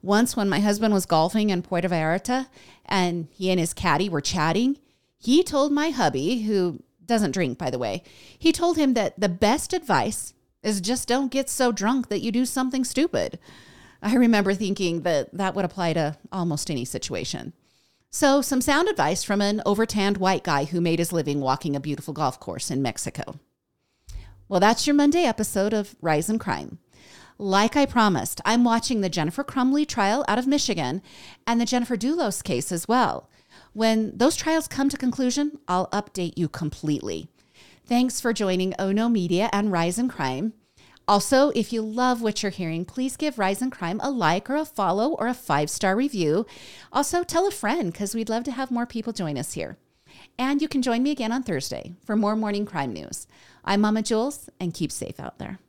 Once, 0.02 0.36
when 0.36 0.49
my 0.49 0.60
husband 0.60 0.93
was 0.93 1.06
golfing 1.06 1.49
in 1.49 1.62
Puerto 1.62 1.88
Vallarta 1.88 2.47
and 2.86 3.28
he 3.32 3.49
and 3.49 3.60
his 3.60 3.73
caddy 3.73 4.10
were 4.10 4.19
chatting, 4.19 4.78
he 5.17 5.41
told 5.41 5.71
my 5.71 5.91
hubby, 5.91 6.41
who 6.41 6.84
doesn't 7.06 7.32
drink, 7.32 7.58
by 7.58 7.69
the 7.69 7.80
way, 7.80 8.04
he 8.38 8.52
told 8.52 8.78
him 8.78 8.93
that 8.93 9.17
the 9.17 9.30
best 9.30 9.71
advice 9.71 10.34
is 10.62 10.82
just 10.82 11.08
don't 11.08 11.32
get 11.32 11.49
so 11.49 11.71
drunk 11.71 12.10
that 12.10 12.21
you 12.21 12.32
do 12.32 12.45
something 12.45 12.84
stupid. 12.84 13.39
I 14.02 14.15
remember 14.15 14.54
thinking 14.54 15.04
that 15.04 15.34
that 15.34 15.56
would 15.56 15.63
apply 15.63 15.93
to 15.93 16.17
almost 16.32 16.69
any 16.69 16.84
situation. 16.84 17.54
So, 18.15 18.43
some 18.43 18.62
sound 18.62 18.89
advice 18.89 19.23
from 19.23 19.41
an 19.41 19.63
overtanned 19.65 20.19
white 20.19 20.43
guy 20.43 20.65
who 20.65 20.80
made 20.80 20.99
his 20.99 21.12
living 21.12 21.41
walking 21.41 21.76
a 21.76 21.80
beautiful 21.80 22.13
golf 22.13 22.39
course 22.39 22.69
in 22.69 22.80
Mexico. 22.80 23.39
Well, 24.47 24.60
that's 24.60 24.86
your 24.86 24.93
Monday 24.93 25.23
episode 25.23 25.73
of 25.73 25.95
Rise 25.99 26.30
and 26.30 26.39
Crime. 26.39 26.78
Like 27.39 27.76
I 27.76 27.88
promised, 27.88 28.39
I'm 28.45 28.63
watching 28.63 29.02
the 29.02 29.10
Jennifer 29.10 29.43
Crumbley 29.43 29.88
trial 29.88 30.23
out 30.28 30.38
of 30.38 30.45
Michigan 30.45 31.02
and 31.47 31.60
the 31.60 31.65
Jennifer 31.65 31.97
Dulos 31.97 32.43
case 32.43 32.71
as 32.71 32.88
well. 32.88 33.32
When 33.73 34.15
those 34.15 34.36
trials 34.36 34.67
come 34.67 34.89
to 34.89 34.97
conclusion, 34.97 35.58
I'll 35.67 35.88
update 35.88 36.38
you 36.38 36.47
completely. 36.47 37.30
Thanks 37.88 38.21
for 38.21 38.32
joining 38.32 38.76
Ono 38.78 39.10
Media 39.10 39.49
and 39.52 39.71
Rise 39.71 39.97
and 39.97 40.08
Crime. 40.08 40.54
Also, 41.08 41.50
if 41.50 41.74
you 41.74 41.82
love 41.82 42.22
what 42.22 42.42
you're 42.42 42.50
hearing, 42.50 42.86
please 42.86 43.18
give 43.18 43.38
Rise 43.38 43.62
and 43.62 43.72
Crime 43.72 44.00
a 44.02 44.10
like 44.10 44.50
or 44.50 44.56
a 44.56 44.63
follow 44.66 45.12
or 45.12 45.28
a 45.28 45.34
five 45.34 45.70
star 45.70 45.96
review. 45.96 46.46
Also, 46.94 47.24
tell 47.24 47.48
a 47.48 47.52
friend 47.52 47.92
because 47.92 48.16
we'd 48.16 48.30
love 48.30 48.44
to 48.46 48.52
have 48.52 48.72
more 48.72 48.86
people 48.86 49.12
join 49.12 49.38
us 49.38 49.54
here. 49.54 49.78
And 50.38 50.62
you 50.62 50.68
can 50.68 50.82
join 50.82 51.04
me 51.04 51.12
again 51.12 51.32
on 51.32 51.44
Thursday 51.44 51.94
for 52.06 52.16
more 52.16 52.36
morning 52.36 52.66
crime 52.66 52.94
news. 52.94 53.28
I'm 53.66 53.82
Mama 53.82 54.02
Jules, 54.02 54.50
and 54.60 54.74
keep 54.74 54.92
safe 54.92 55.20
out 55.20 55.39
there. 55.39 55.60